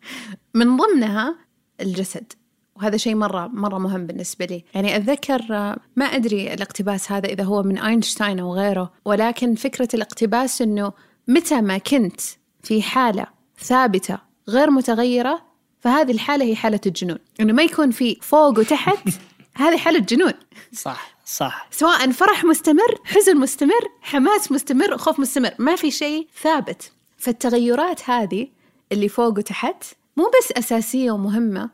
من 0.54 0.76
ضمنها 0.76 1.36
الجسد. 1.80 2.32
وهذا 2.76 2.96
شيء 2.96 3.14
مرة 3.14 3.46
مرة 3.46 3.78
مهم 3.78 4.06
بالنسبة 4.06 4.44
لي. 4.44 4.64
يعني 4.74 4.96
أتذكر 4.96 5.46
آه، 5.50 5.76
ما 5.96 6.04
أدري 6.04 6.54
الاقتباس 6.54 7.12
هذا 7.12 7.28
إذا 7.28 7.44
هو 7.44 7.62
من 7.62 7.78
أينشتاين 7.78 8.38
أو 8.38 8.54
غيره 8.54 8.92
ولكن 9.04 9.54
فكرة 9.54 9.88
الاقتباس 9.94 10.62
أنه 10.62 10.92
متى 11.28 11.60
ما 11.60 11.78
كنت 11.78 12.20
في 12.62 12.82
حالة 12.82 13.26
ثابتة 13.60 14.18
غير 14.48 14.70
متغيرة 14.70 15.42
فهذه 15.80 16.10
الحالة 16.10 16.44
هي 16.44 16.56
حالة 16.56 16.80
الجنون. 16.86 17.18
أنه 17.40 17.52
ما 17.52 17.62
يكون 17.62 17.90
في 17.90 18.18
فوق 18.22 18.58
وتحت 18.58 19.08
هذه 19.54 19.76
حالة 19.76 19.98
جنون 19.98 20.32
صح 20.72 21.16
صح. 21.26 21.68
سواء 21.70 22.10
فرح 22.10 22.44
مستمر 22.44 22.98
حزن 23.04 23.36
مستمر 23.36 23.88
حماس 24.02 24.52
مستمر 24.52 24.96
خوف 24.96 25.20
مستمر 25.20 25.50
ما 25.58 25.76
في 25.76 25.90
شيء 25.90 26.28
ثابت. 26.42 26.92
فالتغيرات 27.18 28.10
هذه 28.10 28.48
اللي 28.92 29.08
فوق 29.08 29.38
وتحت 29.38 29.84
مو 30.16 30.30
بس 30.38 30.52
أساسية 30.52 31.10
ومهمة 31.10 31.70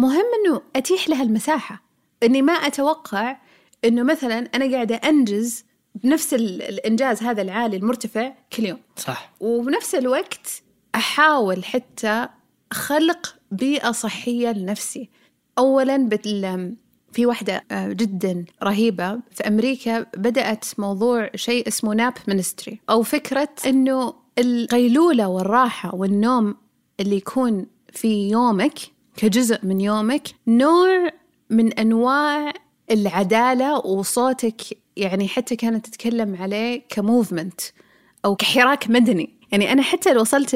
مهم 0.00 0.24
أنه 0.46 0.62
أتيح 0.76 1.08
لها 1.08 1.22
المساحة. 1.22 1.82
أني 2.22 2.42
ما 2.42 2.52
أتوقع 2.52 3.36
أنه 3.84 4.02
مثلا 4.02 4.38
أنا 4.38 4.72
قاعدة 4.72 4.94
أنجز 4.94 5.64
بنفس 5.94 6.34
ال- 6.34 6.62
الإنجاز 6.62 7.22
هذا 7.22 7.42
العالي 7.42 7.76
المرتفع 7.76 8.32
كل 8.56 8.64
يوم. 8.64 8.78
صح. 8.96 9.32
وبنفس 9.40 9.94
الوقت 9.94 10.62
أحاول 10.94 11.64
حتى 11.64 12.28
خلق 12.72 13.34
بيئة 13.50 13.90
صحية 13.90 14.52
لنفسي. 14.52 15.08
أولا 15.58 15.96
بال 15.96 16.74
في 17.12 17.26
واحدة 17.26 17.64
آه، 17.70 17.88
جدا 17.92 18.44
رهيبة 18.62 19.20
في 19.30 19.48
أمريكا 19.48 20.06
بدأت 20.16 20.64
موضوع 20.78 21.30
شيء 21.34 21.68
اسمه 21.68 21.94
ناب 21.94 22.14
منستري. 22.28 22.80
أو 22.90 23.02
فكرة 23.02 23.48
أنه 23.66 24.14
القيلولة 24.38 25.28
والراحة 25.28 25.94
والنوم 25.94 26.56
اللي 27.00 27.16
يكون 27.16 27.66
في 27.92 28.28
يومك 28.30 28.78
كجزء 29.20 29.58
من 29.62 29.80
يومك 29.80 30.28
نوع 30.46 31.10
من 31.50 31.72
أنواع 31.72 32.52
العدالة 32.90 33.78
وصوتك 33.86 34.60
يعني 34.96 35.28
حتى 35.28 35.56
كانت 35.56 35.86
تتكلم 35.86 36.36
عليه 36.40 36.82
كموفمنت 36.88 37.60
أو 38.24 38.36
كحراك 38.36 38.90
مدني. 38.90 39.30
يعني 39.52 39.72
أنا 39.72 39.82
حتى 39.82 40.12
لو 40.12 40.20
وصلت 40.20 40.54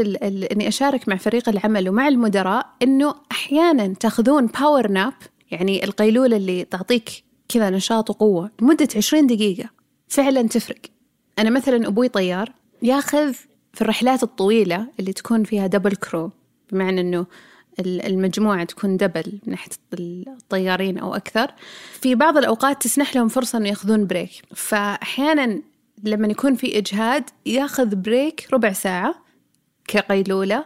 إني 0.52 0.68
أشارك 0.68 1.08
مع 1.08 1.16
فريق 1.16 1.48
العمل 1.48 1.88
ومع 1.88 2.08
المدراء 2.08 2.66
إنه 2.82 3.14
أحيانا 3.32 3.94
تأخذون 3.94 4.46
باور 4.46 4.88
ناب 4.88 5.12
يعني 5.50 5.84
القيلولة 5.84 6.36
اللي 6.36 6.64
تعطيك 6.64 7.10
كذا 7.48 7.70
نشاط 7.70 8.10
وقوة 8.10 8.50
لمدة 8.62 8.88
20 8.96 9.26
دقيقة 9.26 9.68
فعلا 10.08 10.42
تفرق. 10.42 10.78
أنا 11.38 11.50
مثلا 11.50 11.86
أبوي 11.88 12.08
طيار 12.08 12.52
ياخذ 12.82 13.32
في 13.72 13.80
الرحلات 13.82 14.22
الطويلة 14.22 14.86
اللي 15.00 15.12
تكون 15.12 15.44
فيها 15.44 15.66
double 15.66 15.96
crew 15.96 16.30
بمعنى 16.72 17.00
ال- 17.00 17.26
المجموعة 17.80 18.64
تكون 18.64 18.96
double 18.96 19.40
من 19.46 19.50
ناحية 19.52 19.70
الطيارين 20.28 20.98
أو 20.98 21.14
أكثر. 21.14 21.50
في 22.00 22.14
بعض 22.14 22.36
الأوقات 22.36 22.82
تسنح 22.82 23.16
لهم 23.16 23.28
فرصة 23.28 23.58
إنه 23.58 23.68
يأخذون 23.68 24.06
break. 24.06 24.30
فأحيانا 24.54 25.62
لما 26.02 26.28
يكون 26.28 26.54
في 26.54 26.78
إجهاد 26.78 27.30
يأخذ 27.46 27.96
break 27.96 28.48
ربع 28.52 28.72
ساعة 28.72 29.14
كقيلولة. 29.88 30.64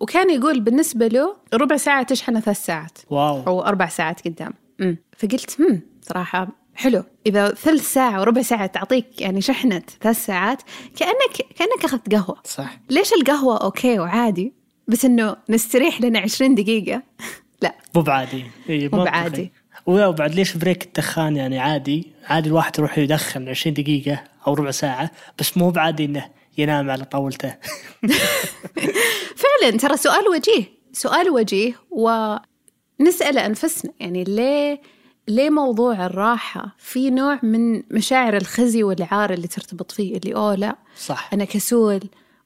وكان 0.00 0.30
يقول 0.30 0.60
بالنسبة 0.60 1.06
له 1.06 1.36
ربع 1.54 1.76
ساعة 1.76 2.02
تشحنه 2.02 2.40
ثلاث 2.40 2.64
ساعات. 2.64 2.98
wow. 3.10 3.42
أو 3.46 3.62
أربع 3.62 3.88
ساعات 3.88 4.28
قدام. 4.28 4.52
مم. 4.78 4.96
فقلت 5.18 5.60
هم 5.60 5.80
صراحة 6.02 6.48
حلو. 6.74 7.02
إذا 7.26 7.48
ثلث 7.48 7.92
ساعة 7.92 8.20
وربع 8.20 8.42
ساعة 8.42 8.66
تعطيك 8.66 9.20
يعني 9.20 9.40
شحنة 9.40 9.82
ثلاث 10.00 10.26
ساعات 10.26 10.62
كأنك 10.96 11.54
كأنك 11.56 11.84
أخذت 11.84 12.14
قهوة. 12.14 12.36
صح. 12.44 12.80
ليش 12.90 13.12
القهوة 13.12 13.56
okay 13.56 13.98
وعادي؟ 13.98 14.52
بس 14.88 15.04
إنه 15.04 15.36
نستريح 15.48 16.00
لنا 16.00 16.18
20 16.18 16.54
دقيقة. 16.54 17.02
لا. 17.62 17.74
مو 17.94 18.02
بعادي. 18.02 18.44
مو. 18.68 19.04
بعادي. 19.04 19.52
وبعد 19.86 20.34
ليش 20.34 20.56
break 20.56 20.84
الدخان 20.84 21.36
يعني 21.36 21.58
عادي؟ 21.58 22.12
عادي 22.24 22.48
الواحد 22.48 22.78
يروح 22.78 22.98
يدخن 22.98 23.48
20 23.48 23.74
دقيقة 23.74 24.24
أو 24.46 24.54
ربع 24.54 24.70
ساعة 24.70 25.10
بس 25.38 25.56
مو 25.56 25.70
بعادي 25.70 26.04
إنه 26.04 26.30
ينام 26.58 26.90
على 26.90 27.04
طاولته. 27.04 27.54
فعلا 29.42 29.78
ترى 29.78 29.96
سؤال 29.96 30.28
وجيه. 30.28 30.64
سؤال 30.92 31.30
وجيه 31.30 31.74
ونسأل 31.90 33.38
أنفسنا. 33.38 33.92
يعني 34.00 34.24
ليه 34.24 34.80
ليه 35.28 35.50
موضوع 35.50 36.06
الراحة 36.06 36.76
في 36.78 37.10
نوع 37.10 37.38
من 37.42 37.82
مشاعر 37.90 38.36
الخزي 38.36 38.82
والعار 38.82 39.32
اللي 39.32 39.48
ترتبط 39.48 39.92
فيه؟ 39.92 40.16
اللي 40.16 40.34
أوه 40.34 40.54
لا. 40.54 40.76
صح. 40.96 41.30
أنا 41.32 41.44
كسول. 41.44 42.00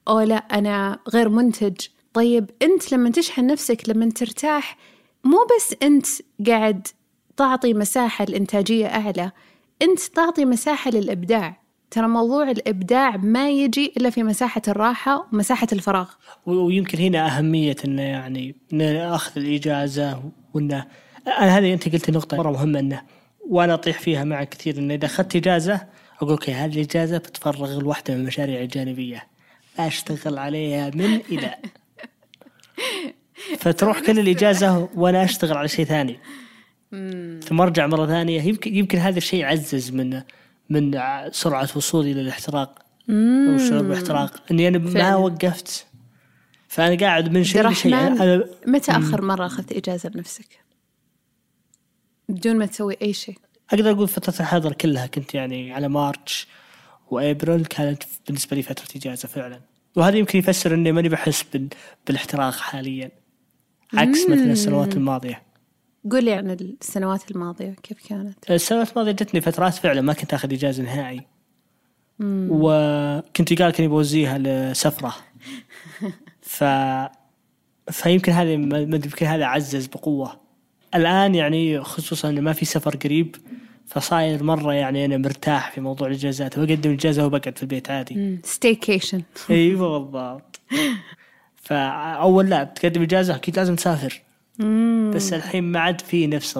أوه 0.07 0.23
لا 0.23 0.35
أنا 0.35 0.99
غير 1.13 1.29
منتج. 1.29 1.75
طيب 2.13 2.49
أنت 2.61 2.91
لما 2.91 3.09
تشحن 3.09 3.47
نفسك 3.47 3.89
لما 3.89 4.09
ترتاح 4.09 4.77
مو 5.23 5.37
بس 5.55 5.75
أنت 5.83 6.07
قاعد 6.47 6.87
تعطي 7.37 7.73
مساحة 7.73 8.23
الإنتاجية 8.23 8.87
أعلى 8.87 9.31
أنت 9.81 9.99
تعطي 9.99 10.45
مساحة 10.45 10.91
للإبداع. 10.91 11.61
ترى 11.91 12.07
موضوع 12.07 12.51
الإبداع 12.51 13.17
ما 13.17 13.49
يجي 13.49 13.93
إلا 13.97 14.09
في 14.09 14.23
مساحة 14.23 14.61
الراحة 14.67 15.27
ومساحة 15.33 15.67
الفراغ. 15.73 16.09
ويمكن 16.45 16.97
هنا 16.97 17.37
أهمية 17.37 17.75
إنه 17.85 18.01
يعني 18.01 18.55
أخذ 19.15 19.41
الإجازة 19.41 20.31
وإنه 20.53 20.87
أنا 21.27 21.57
هذه 21.57 21.73
أنت 21.73 21.89
قلت 21.89 22.09
نقطة 22.09 22.37
مرة 22.37 22.51
مهمة 22.51 22.79
إنه 22.79 23.01
وأنا 23.49 23.73
أطيح 23.73 23.99
فيها 23.99 24.23
معك 24.23 24.49
كثير 24.49 24.77
إنه 24.77 24.93
إذا 24.93 25.05
أخذت 25.05 25.35
إجازة 25.35 25.87
أقول 26.17 26.29
أوكي 26.31 26.51
هذه 26.53 26.75
الإجازة 26.75 27.17
بتفرغ 27.17 27.79
لواحدة 27.79 28.13
من 28.13 28.19
المشاريع 28.19 28.61
الجانبية. 28.61 29.27
أشتغل 29.79 30.37
عليها 30.37 30.91
من 30.95 31.15
إلى. 31.15 31.55
فتروح 33.57 33.99
كل 33.99 34.19
الإجازة 34.19 34.89
وأنا 34.95 35.23
أشتغل 35.23 35.57
على 35.57 35.67
شيء 35.67 35.85
ثاني. 35.85 36.19
ثم 37.43 37.61
أرجع 37.61 37.87
مرة 37.87 38.05
ثانية. 38.05 38.41
يمكن 38.41 38.75
يمكن 38.75 38.97
هذا 38.97 39.17
الشيء 39.17 39.45
عزز 39.45 39.91
من 39.91 40.21
من 40.69 40.99
سرعة 41.31 41.69
وصولي 41.75 42.13
للاحتراق 42.13 42.79
والشعور 43.09 43.81
بالاحتراق. 43.81 44.43
إني 44.51 44.67
أنا 44.67 44.77
ما. 44.77 45.15
وقفت. 45.15 45.87
فأنا 46.67 46.95
قاعد 46.95 47.31
من 47.31 47.43
شيء 47.43 47.69
لشيء. 47.69 47.97
أنا 47.97 48.45
متى 48.67 48.91
آخر 48.91 49.21
مرة 49.21 49.45
أخذت 49.45 49.71
إجازة 49.71 50.09
بنفسك؟ 50.09 50.61
بدون 52.29 52.57
ما 52.57 52.65
تسوي 52.65 52.97
أي 53.01 53.13
شيء. 53.13 53.37
أقدر 53.69 53.91
أقول 53.91 54.07
فترة 54.07 54.33
الحظر 54.39 54.73
كلها 54.73 55.07
كنت 55.07 55.33
يعني 55.33 55.73
على 55.73 55.87
مارتش 55.87 56.47
وأبريل 57.09 57.65
كانت 57.65 58.03
بالنسبة 58.27 58.55
لي 58.55 58.61
فترة 58.61 58.87
إجازة 58.95 59.27
فعلا. 59.27 59.61
وهذا 59.95 60.17
يمكن 60.17 60.39
يفسر 60.39 60.73
إني 60.73 60.91
ماني 60.91 61.09
بحس 61.09 61.43
بال... 61.53 61.67
بالاحتراق 62.07 62.53
حاليا. 62.53 63.11
عكس 63.93 64.29
مثلا 64.29 64.51
السنوات 64.51 64.95
الماضية. 64.95 65.41
قول 66.11 66.23
لي 66.23 66.33
عن 66.33 66.51
السنوات 66.81 67.31
الماضية 67.31 67.75
كيف 67.83 68.07
كانت؟ 68.07 68.51
السنوات 68.51 68.91
الماضية 68.91 69.11
جتني 69.11 69.41
فترات 69.41 69.73
فعلا 69.73 70.01
ما 70.01 70.13
كنت 70.13 70.33
آخذ 70.33 70.53
إجازة 70.53 70.83
نهائي. 70.83 71.21
وكنت 72.49 73.61
قال 73.61 73.71
كني 73.71 73.87
بوزيها 73.87 74.37
لسفرة. 74.37 75.15
ف 76.41 76.63
فيمكن 77.91 78.31
هذا 78.31 78.51
يمكن 78.51 79.25
هذا 79.25 79.45
عزز 79.45 79.87
بقوة. 79.87 80.41
الآن 80.95 81.35
يعني 81.35 81.83
خصوصا 81.83 82.29
انه 82.29 82.41
ما 82.41 82.53
في 82.53 82.65
سفر 82.65 82.95
قريب 82.95 83.35
فصاير 83.87 84.43
مرة 84.43 84.73
يعني 84.73 85.05
أنا 85.05 85.17
مرتاح 85.17 85.71
في 85.71 85.81
موضوع 85.81 86.07
الإجازات. 86.07 86.57
واقدم 86.57 86.91
اجازه 86.91 87.25
وبقعد 87.25 87.57
في 87.57 87.63
البيت 87.63 87.91
عادي. 87.91 88.39
ستيكيشن 88.43 89.21
أيوه 89.49 89.99
بالضبط. 89.99 90.59
فاول 91.55 92.49
لا 92.49 92.63
تقدم 92.63 93.01
إجازة 93.01 93.35
أكيد 93.35 93.57
لازم 93.57 93.75
تسافر. 93.75 94.21
بس 95.15 95.33
الحين 95.33 95.63
ما 95.63 95.79
عاد 95.79 96.01
في 96.01 96.27
نفس 96.27 96.59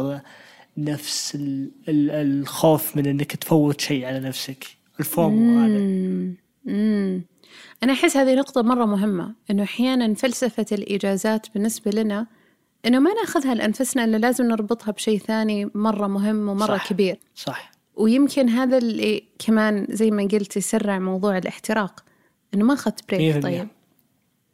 نفس 0.78 1.36
ال- 1.36 1.72
ال- 1.90 2.10
الخوف 2.12 2.96
من 2.98 3.06
إنك 3.06 3.36
تفوت 3.36 3.82
شيء 3.82 4.06
على 4.06 4.20
نفسك. 4.20 4.66
الفومو 5.00 5.60
هذا. 5.60 5.78
أنا 7.84 7.94
أحس 7.94 8.18
هذه 8.18 8.36
نقطة 8.36 8.62
مرة 8.62 8.86
مهمة 8.86 9.34
إنه 9.52 9.64
أحيانا 9.64 10.14
فلسفة 10.14 10.66
الإجازات 10.72 11.48
بالنسبة 11.54 11.92
لنا 11.92 12.28
إنه 12.86 13.00
ما 13.00 13.14
نأخذها 13.14 13.56
لأنفسنا 13.56 14.04
إلا 14.04 14.18
لازم 14.18 14.46
نربطها 14.46 14.92
بشيء 14.92 15.20
ثاني 15.20 15.72
مرة 15.76 16.08
مهم 16.08 16.50
ومرة 16.50 16.78
صح. 16.78 16.90
كبير 16.90 17.20
صح 17.36 17.72
ويمكن 17.96 18.50
هذا 18.50 18.78
اللي 18.78 19.24
كمان 19.40 19.88
زي 19.90 20.12
ما 20.12 20.24
قلت 20.24 20.58
يسرع 20.58 21.00
موضوع 21.00 21.38
الاحتراق 21.38 22.04
إنه 22.54 22.66
ما 22.66 22.74
مية 22.74 22.94
بريك 23.10 23.44
طيب. 23.44 23.68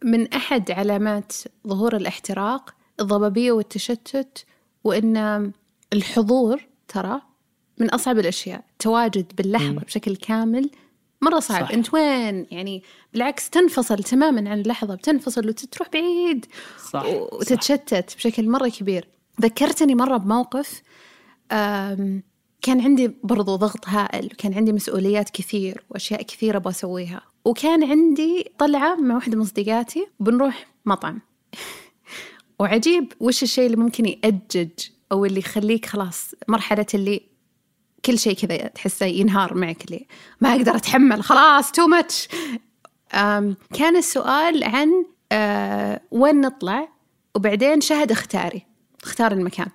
من 0.04 0.34
أحد 0.34 0.72
علامات 0.72 1.34
ظهور 1.68 1.96
الاحتراق 1.96 2.76
الضبابية 3.00 3.52
والتشتت 3.52 4.46
وإن 4.84 5.52
الحضور 5.94 6.62
ترى 6.88 7.22
من 7.78 7.90
أصعب 7.90 8.20
الأشياء 8.20 8.64
التواجد 8.72 9.32
باللحظة 9.38 9.80
بشكل 9.80 10.16
كامل 10.16 10.70
مرة 11.22 11.40
صعب. 11.40 11.66
صح. 11.66 11.72
أنت 11.72 11.94
وين 11.94 12.48
يعني 12.52 12.84
بالعكس 13.14 13.50
تنفصل 13.50 14.04
تماما 14.04 14.50
عن 14.50 14.60
اللحظة 14.60 14.96
بتنفصل 14.96 15.50
وتروح 15.50 15.90
بعيد 15.94 16.46
صح 16.92 17.06
وتتشتت 17.06 18.16
بشكل 18.16 18.50
مرة 18.50 18.68
كبير. 18.68 19.08
ذكرتني 19.42 19.96
مرة 19.96 20.18
بموقف 20.18 20.82
كان 22.62 22.82
عندي 22.82 23.12
برضو 23.24 23.56
ضغط 23.56 23.88
هائل 23.88 24.26
وكان 24.26 24.54
عندي 24.54 24.74
مسؤوليات 24.74 25.30
كثير 25.30 25.84
وأشياء 25.90 26.22
كثيرة 26.22 26.58
أبغى 26.58 26.72
أسويها. 26.72 27.22
وكان 27.46 27.84
عندي 27.84 28.52
طلعة 28.58 28.96
مع 28.96 29.16
واحدة 29.16 29.38
من 29.38 29.44
صديقاتي 29.44 30.08
بنروح 30.20 30.68
مطعم. 30.86 31.22
وعجيب 32.60 33.14
وش 33.20 33.44
الشيء 33.44 33.66
اللي 33.66 33.78
ممكن 33.78 34.06
يأجج 34.06 34.70
أو 35.12 35.26
اللي 35.26 35.40
يخليك 35.40 35.86
خلاص 35.86 36.36
مرحلة 36.48 36.86
اللي 36.94 37.22
كل 38.06 38.20
شيء 38.20 38.34
كذا 38.34 38.58
تحسه 38.68 39.06
ينهار 39.06 39.54
معك 39.54 39.86
اللي 39.86 40.06
ما 40.42 40.56
أقدر 40.56 40.76
أتحمل. 40.76 41.24
خلاص 41.24 41.72
تو 41.72 41.88
ماتش 41.88 42.28
كان 43.74 43.96
السؤال 43.96 44.64
عن 44.64 45.06
آه 45.32 46.02
وين 46.12 46.42
نطلع؟ 46.42 46.90
وبعدين 47.36 47.82
شهد 47.82 48.12
اختاري. 48.12 48.66
اختار 49.04 49.32
المكان. 49.32 49.68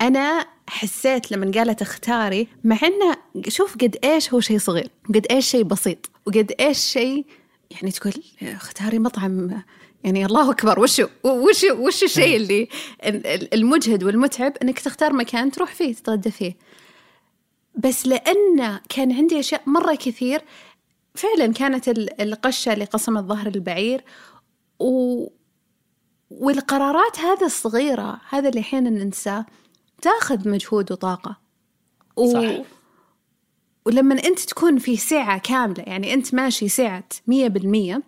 أنا 0.00 0.46
حسيت 0.68 1.32
لما 1.32 1.52
قالت 1.54 1.82
اختاري 1.82 2.48
مع 2.64 2.78
إنه 2.82 3.16
شوف 3.48 3.74
قد 3.74 3.96
إيش 4.04 4.34
هو 4.34 4.40
شيء 4.40 4.58
صغير 4.58 4.90
قد 5.08 5.26
إيش 5.30 5.50
شيء 5.50 5.62
بسيط 5.62 6.10
وقد 6.26 6.52
إيش 6.60 6.78
شيء 6.78 7.26
يعني 7.70 7.90
تقول 7.90 8.12
اختاري 8.42 8.98
مطعم 8.98 9.62
يعني 10.04 10.26
الله 10.26 10.50
أكبر 10.50 10.80
وشو 10.80 11.06
وش 11.24 11.64
وش 11.64 12.02
الشيء 12.04 12.36
اللي 12.36 12.68
المجهد 13.52 14.04
والمتعب 14.04 14.52
إنك 14.62 14.78
تختار 14.78 15.12
مكان 15.12 15.50
تروح 15.50 15.74
فيه 15.74 15.94
تتغدى 15.94 16.30
فيه. 16.30 16.56
بس 17.78 18.06
لأن 18.06 18.80
كان 18.88 19.12
عندي 19.12 19.40
أشياء 19.40 19.62
مرة 19.66 19.94
كثير 19.94 20.42
فعلا 21.14 21.52
كانت 21.52 21.88
ال- 21.88 22.20
القشة 22.20 22.72
اللي 22.72 22.84
قسمت 22.84 23.24
ظهر 23.24 23.46
البعير 23.46 24.04
و... 24.80 25.26
والقرارات 26.30 27.18
هذه 27.18 27.44
الصغيرة 27.44 28.20
هذا 28.28 28.48
اللي 28.48 28.60
أحيانا 28.60 28.90
ننساه 28.90 29.46
تأخذ 30.02 30.48
مجهود 30.48 30.92
وطاقة 30.92 31.36
و... 32.16 32.32
صح. 32.32 32.64
ولما 33.86 34.24
أنت 34.24 34.38
تكون 34.38 34.78
في 34.78 34.96
سعة 34.96 35.38
كاملة 35.38 35.82
يعني 35.86 36.14
أنت 36.14 36.34
ماشي 36.34 36.68
سعة 36.68 37.04
مية 37.26 37.48
بالمية 37.48 38.02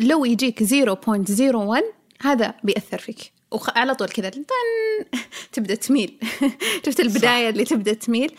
لو 0.00 0.24
يجيك 0.24 0.64
0.01 0.64 1.84
هذا 2.20 2.54
بيأثر 2.64 2.98
فيك 2.98 3.32
وعلى 3.50 3.94
طول 3.94 4.08
كذا 4.08 4.30
تبدأ 5.52 5.74
تميل. 5.74 6.18
شفت 6.86 7.00
البداية 7.00 7.48
اللي 7.48 7.64
تبدأ 7.64 7.92
تميل؟ 7.92 8.34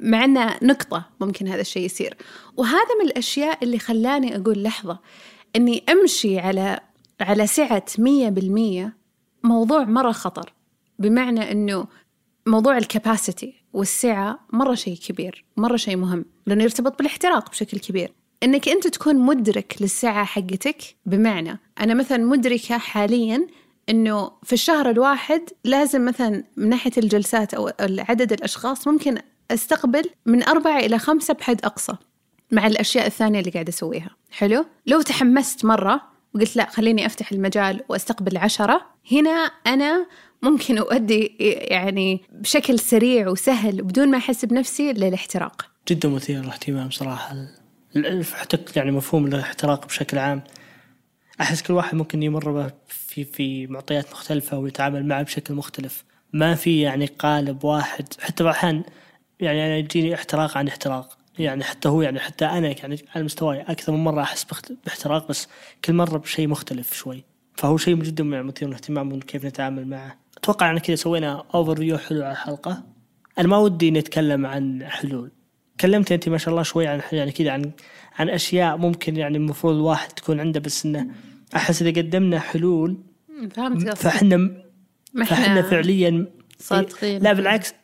مع 0.00 0.24
إنه 0.24 0.56
نقطة 0.62 1.04
ممكن 1.20 1.48
هذا 1.48 1.60
الشيء 1.60 1.84
يصير. 1.84 2.16
وهذا 2.56 2.94
من 3.00 3.06
الأشياء 3.06 3.64
اللي 3.64 3.78
خلاني 3.78 4.36
أقول 4.36 4.62
لحظة 4.62 4.98
إني 5.56 5.84
أمشي 5.88 6.38
على 6.38 6.80
على 7.20 7.46
سعة 7.46 7.84
مية 7.98 8.28
بالمية 8.28 8.96
موضوع 9.42 9.84
مرة 9.84 10.12
خطر. 10.12 10.52
بمعنى 10.98 11.52
إنه 11.52 11.86
موضوع 12.46 12.78
الكباسيتي 12.78 13.54
والسعة 13.72 14.46
مرة 14.52 14.74
شيء 14.74 14.96
كبير 14.96 15.44
مرة 15.56 15.76
شيء 15.76 15.96
مهم 15.96 16.24
لأنه 16.46 16.62
يرتبط 16.62 16.98
بالاحتراق 16.98 17.50
بشكل 17.50 17.78
كبير. 17.78 18.12
إنك 18.42 18.68
أنت 18.68 18.86
تكون 18.86 19.16
مدرك 19.16 19.76
للسعة 19.80 20.24
حقتك 20.24 20.96
بمعنى 21.06 21.58
أنا 21.80 21.94
مثلا 21.94 22.18
مدركة 22.18 22.78
حاليا 22.78 23.46
إنه 23.90 24.30
في 24.42 24.52
الشهر 24.52 24.90
الواحد 24.90 25.42
لازم 25.64 26.04
مثلا 26.04 26.44
من 26.56 26.68
ناحية 26.68 26.92
الجلسات 26.98 27.54
أو 27.54 27.70
عدد 27.80 28.32
الأشخاص 28.32 28.88
ممكن 28.88 29.18
أستقبل 29.50 30.10
من 30.26 30.48
أربعة 30.48 30.78
إلى 30.78 30.98
خمسة 30.98 31.34
بحد 31.34 31.64
أقصى 31.64 31.92
مع 32.50 32.66
الأشياء 32.66 33.06
الثانية 33.06 33.40
اللي 33.40 33.50
قاعدة 33.50 33.68
أسويها. 33.68 34.10
حلو؟ 34.30 34.64
لو 34.86 35.02
تحمست 35.02 35.64
مرة 35.64 36.00
وقلت 36.34 36.56
لا 36.56 36.70
خليني 36.70 37.06
أفتح 37.06 37.32
المجال 37.32 37.80
وأستقبل 37.88 38.36
عشرة 38.36 38.86
هنا 39.12 39.50
أنا 39.66 40.06
ممكن 40.42 40.78
أؤدي 40.78 41.36
يعني 41.70 42.20
بشكل 42.32 42.78
سريع 42.78 43.28
وسهل 43.28 43.82
وبدون 43.82 44.08
ما 44.08 44.18
أحس 44.18 44.44
بنفسي 44.44 44.92
للاحتراق. 44.92 45.66
جدا 45.88 46.08
مثير 46.08 46.40
للاهتمام 46.42 46.90
صراحة. 46.90 47.36
حتى 48.34 48.58
يعني 48.76 48.90
مفهوم 48.90 49.26
الاحتراق 49.26 49.86
بشكل 49.86 50.18
عام. 50.18 50.42
أحس 51.40 51.62
كل 51.62 51.72
واحد 51.72 51.94
ممكن 51.94 52.22
يمر 52.22 52.70
في 52.88 53.24
في 53.24 53.66
معطيات 53.66 54.12
مختلفة 54.12 54.58
ويتعامل 54.58 55.06
معه 55.06 55.22
بشكل 55.22 55.54
مختلف. 55.54 56.04
ما 56.32 56.54
في 56.54 56.80
يعني 56.80 57.06
قالب 57.06 57.64
واحد 57.64 58.06
حتى 58.20 58.42
الأحيان 58.42 58.82
يعني 59.40 59.66
أنا 59.66 59.76
يجيني 59.76 60.14
احتراق 60.14 60.56
عن 60.58 60.68
احتراق. 60.68 61.18
يعني 61.38 61.64
حتى 61.64 61.88
هو 61.88 62.02
يعني 62.02 62.20
حتى 62.20 62.44
أنا 62.44 62.68
يعني 62.68 62.98
على 63.14 63.24
مستواي 63.24 63.60
أكثر 63.60 63.92
من 63.92 64.04
مرة 64.04 64.22
أحس 64.22 64.46
باحتراق 64.84 65.28
بس 65.28 65.48
كل 65.84 65.92
مرة 65.92 66.18
بشيء 66.18 66.48
مختلف 66.48 66.94
شوي. 66.94 67.24
فهو 67.54 67.76
شيء 67.76 67.94
جدا 67.94 68.24
مثير 68.24 68.68
للاهتمام 68.68 69.20
كيف 69.20 69.44
نتعامل 69.44 69.86
معه. 69.86 70.16
أتوقع 70.38 70.70
أن 70.70 70.78
كذا 70.78 70.96
سوينا 70.96 71.44
أوفر 71.54 71.76
فيو 71.76 71.98
حلو 71.98 72.22
على 72.22 72.32
الحلقة. 72.32 72.82
أنا 73.38 73.48
ما 73.48 73.56
ودي 73.56 73.90
نتكلم 73.90 74.46
عن 74.46 74.84
حلول. 74.84 75.30
تكلمت 75.78 76.12
أنت 76.12 76.28
ما 76.28 76.38
شاء 76.38 76.50
الله 76.50 76.62
شوي 76.62 76.86
عن 76.86 77.00
يعني 77.12 77.32
كذا 77.32 77.50
عن 77.50 77.70
عن 78.18 78.28
أشياء 78.28 78.76
ممكن 78.76 79.16
يعني 79.16 79.36
المفروض 79.36 79.74
الواحد 79.74 80.08
تكون 80.08 80.40
عنده 80.40 80.60
بس 80.60 80.86
إنه 80.86 81.06
أحس 81.56 81.82
إذا 81.82 82.00
قدمنا 82.00 82.38
حلول 82.38 82.98
فهمت 83.50 83.98
فإحنا 83.98 84.50
فإحنا 85.26 85.62
فعليا 85.62 86.26
صادقين. 86.58 87.22
لا 87.22 87.32
بالعكس 87.32 87.74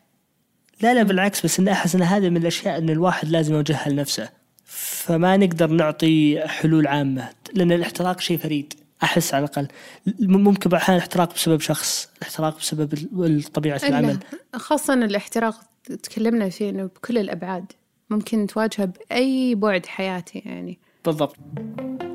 لا 0.80 0.94
لا 0.94 1.02
بالعكس 1.02 1.44
بس 1.44 1.60
اني 1.60 1.72
أحس 1.72 1.94
إن 1.94 2.02
هذا 2.02 2.28
من 2.28 2.36
الأشياء 2.36 2.78
إن 2.78 2.90
الواحد 2.90 3.28
لازم 3.28 3.54
يوجهها 3.54 3.88
لنفسه. 3.88 4.28
فما 4.64 5.36
نقدر 5.36 5.66
نعطي 5.66 6.40
حلول 6.48 6.86
عامة 6.86 7.28
لأن 7.54 7.72
الاحتراق 7.72 8.20
شيء 8.20 8.38
فريد 8.38 8.74
أحس 9.02 9.34
على 9.34 9.44
الأقل. 9.44 9.68
ممكن 10.20 10.70
بعض 10.70 10.74
الأحيان 10.74 10.96
الاحتراق 10.96 11.34
بسبب 11.34 11.60
شخص 11.60 12.08
الاحتراق 12.18 12.58
بسبب 12.58 12.94
طبيعه 13.54 13.80
العمل. 13.84 14.18
خاصة 14.54 14.94
الاحتراق 14.94 15.60
تكلمنا 16.02 16.48
فيه 16.48 16.70
إنه 16.70 16.84
بكل 16.84 17.18
الأبعاد 17.18 17.72
ممكن 18.10 18.46
تواجهه 18.46 18.84
بأي 18.84 19.54
بعد 19.54 19.86
حياتي 19.86 20.38
يعني. 20.38 20.78
بالضبط. 21.06 21.36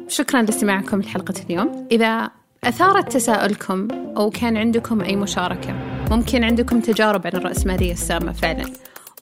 شكرا 0.07 0.41
لاستماعكم 0.41 0.99
لحلقة 0.99 1.33
اليوم. 1.49 1.87
إذا 1.91 2.29
أثارت 2.63 3.13
تساؤلكم 3.13 3.87
أو 4.17 4.29
كان 4.29 4.57
عندكم 4.57 5.01
أي 5.01 5.15
مشاركة 5.15 5.73
ممكن 6.11 6.43
عندكم 6.43 6.79
تجارب 6.79 7.27
عن 7.27 7.33
الرأسمالية 7.33 7.91
السامة 7.91 8.31
فعلا. 8.31 8.65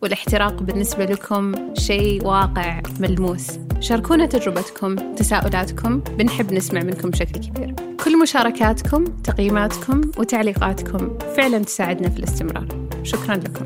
والاحتراق 0.02 0.64
بالنسبة 0.64 1.06
لكم 1.06 1.74
شيء 1.74 2.26
واقع 2.26 2.82
ملموس. 3.00 3.48
شاركونا 3.80 4.26
تجربتكم 4.26 4.96
تساؤلاتكم. 4.96 6.00
بنحب 6.00 6.54
نسمع 6.54 6.84
منكم 6.84 7.10
بشكل 7.10 7.40
كبير. 7.40 7.76
كل 8.04 8.22
مشاركاتكم 8.22 9.04
تقييماتكم 9.06 10.02
وتعليقاتكم 10.18 11.18
فعلا 11.38 11.58
تساعدنا 11.58 12.10
في 12.10 12.20
الاستمرار. 12.20 12.68
شكرا 13.04 13.36
لكم. 13.36 13.66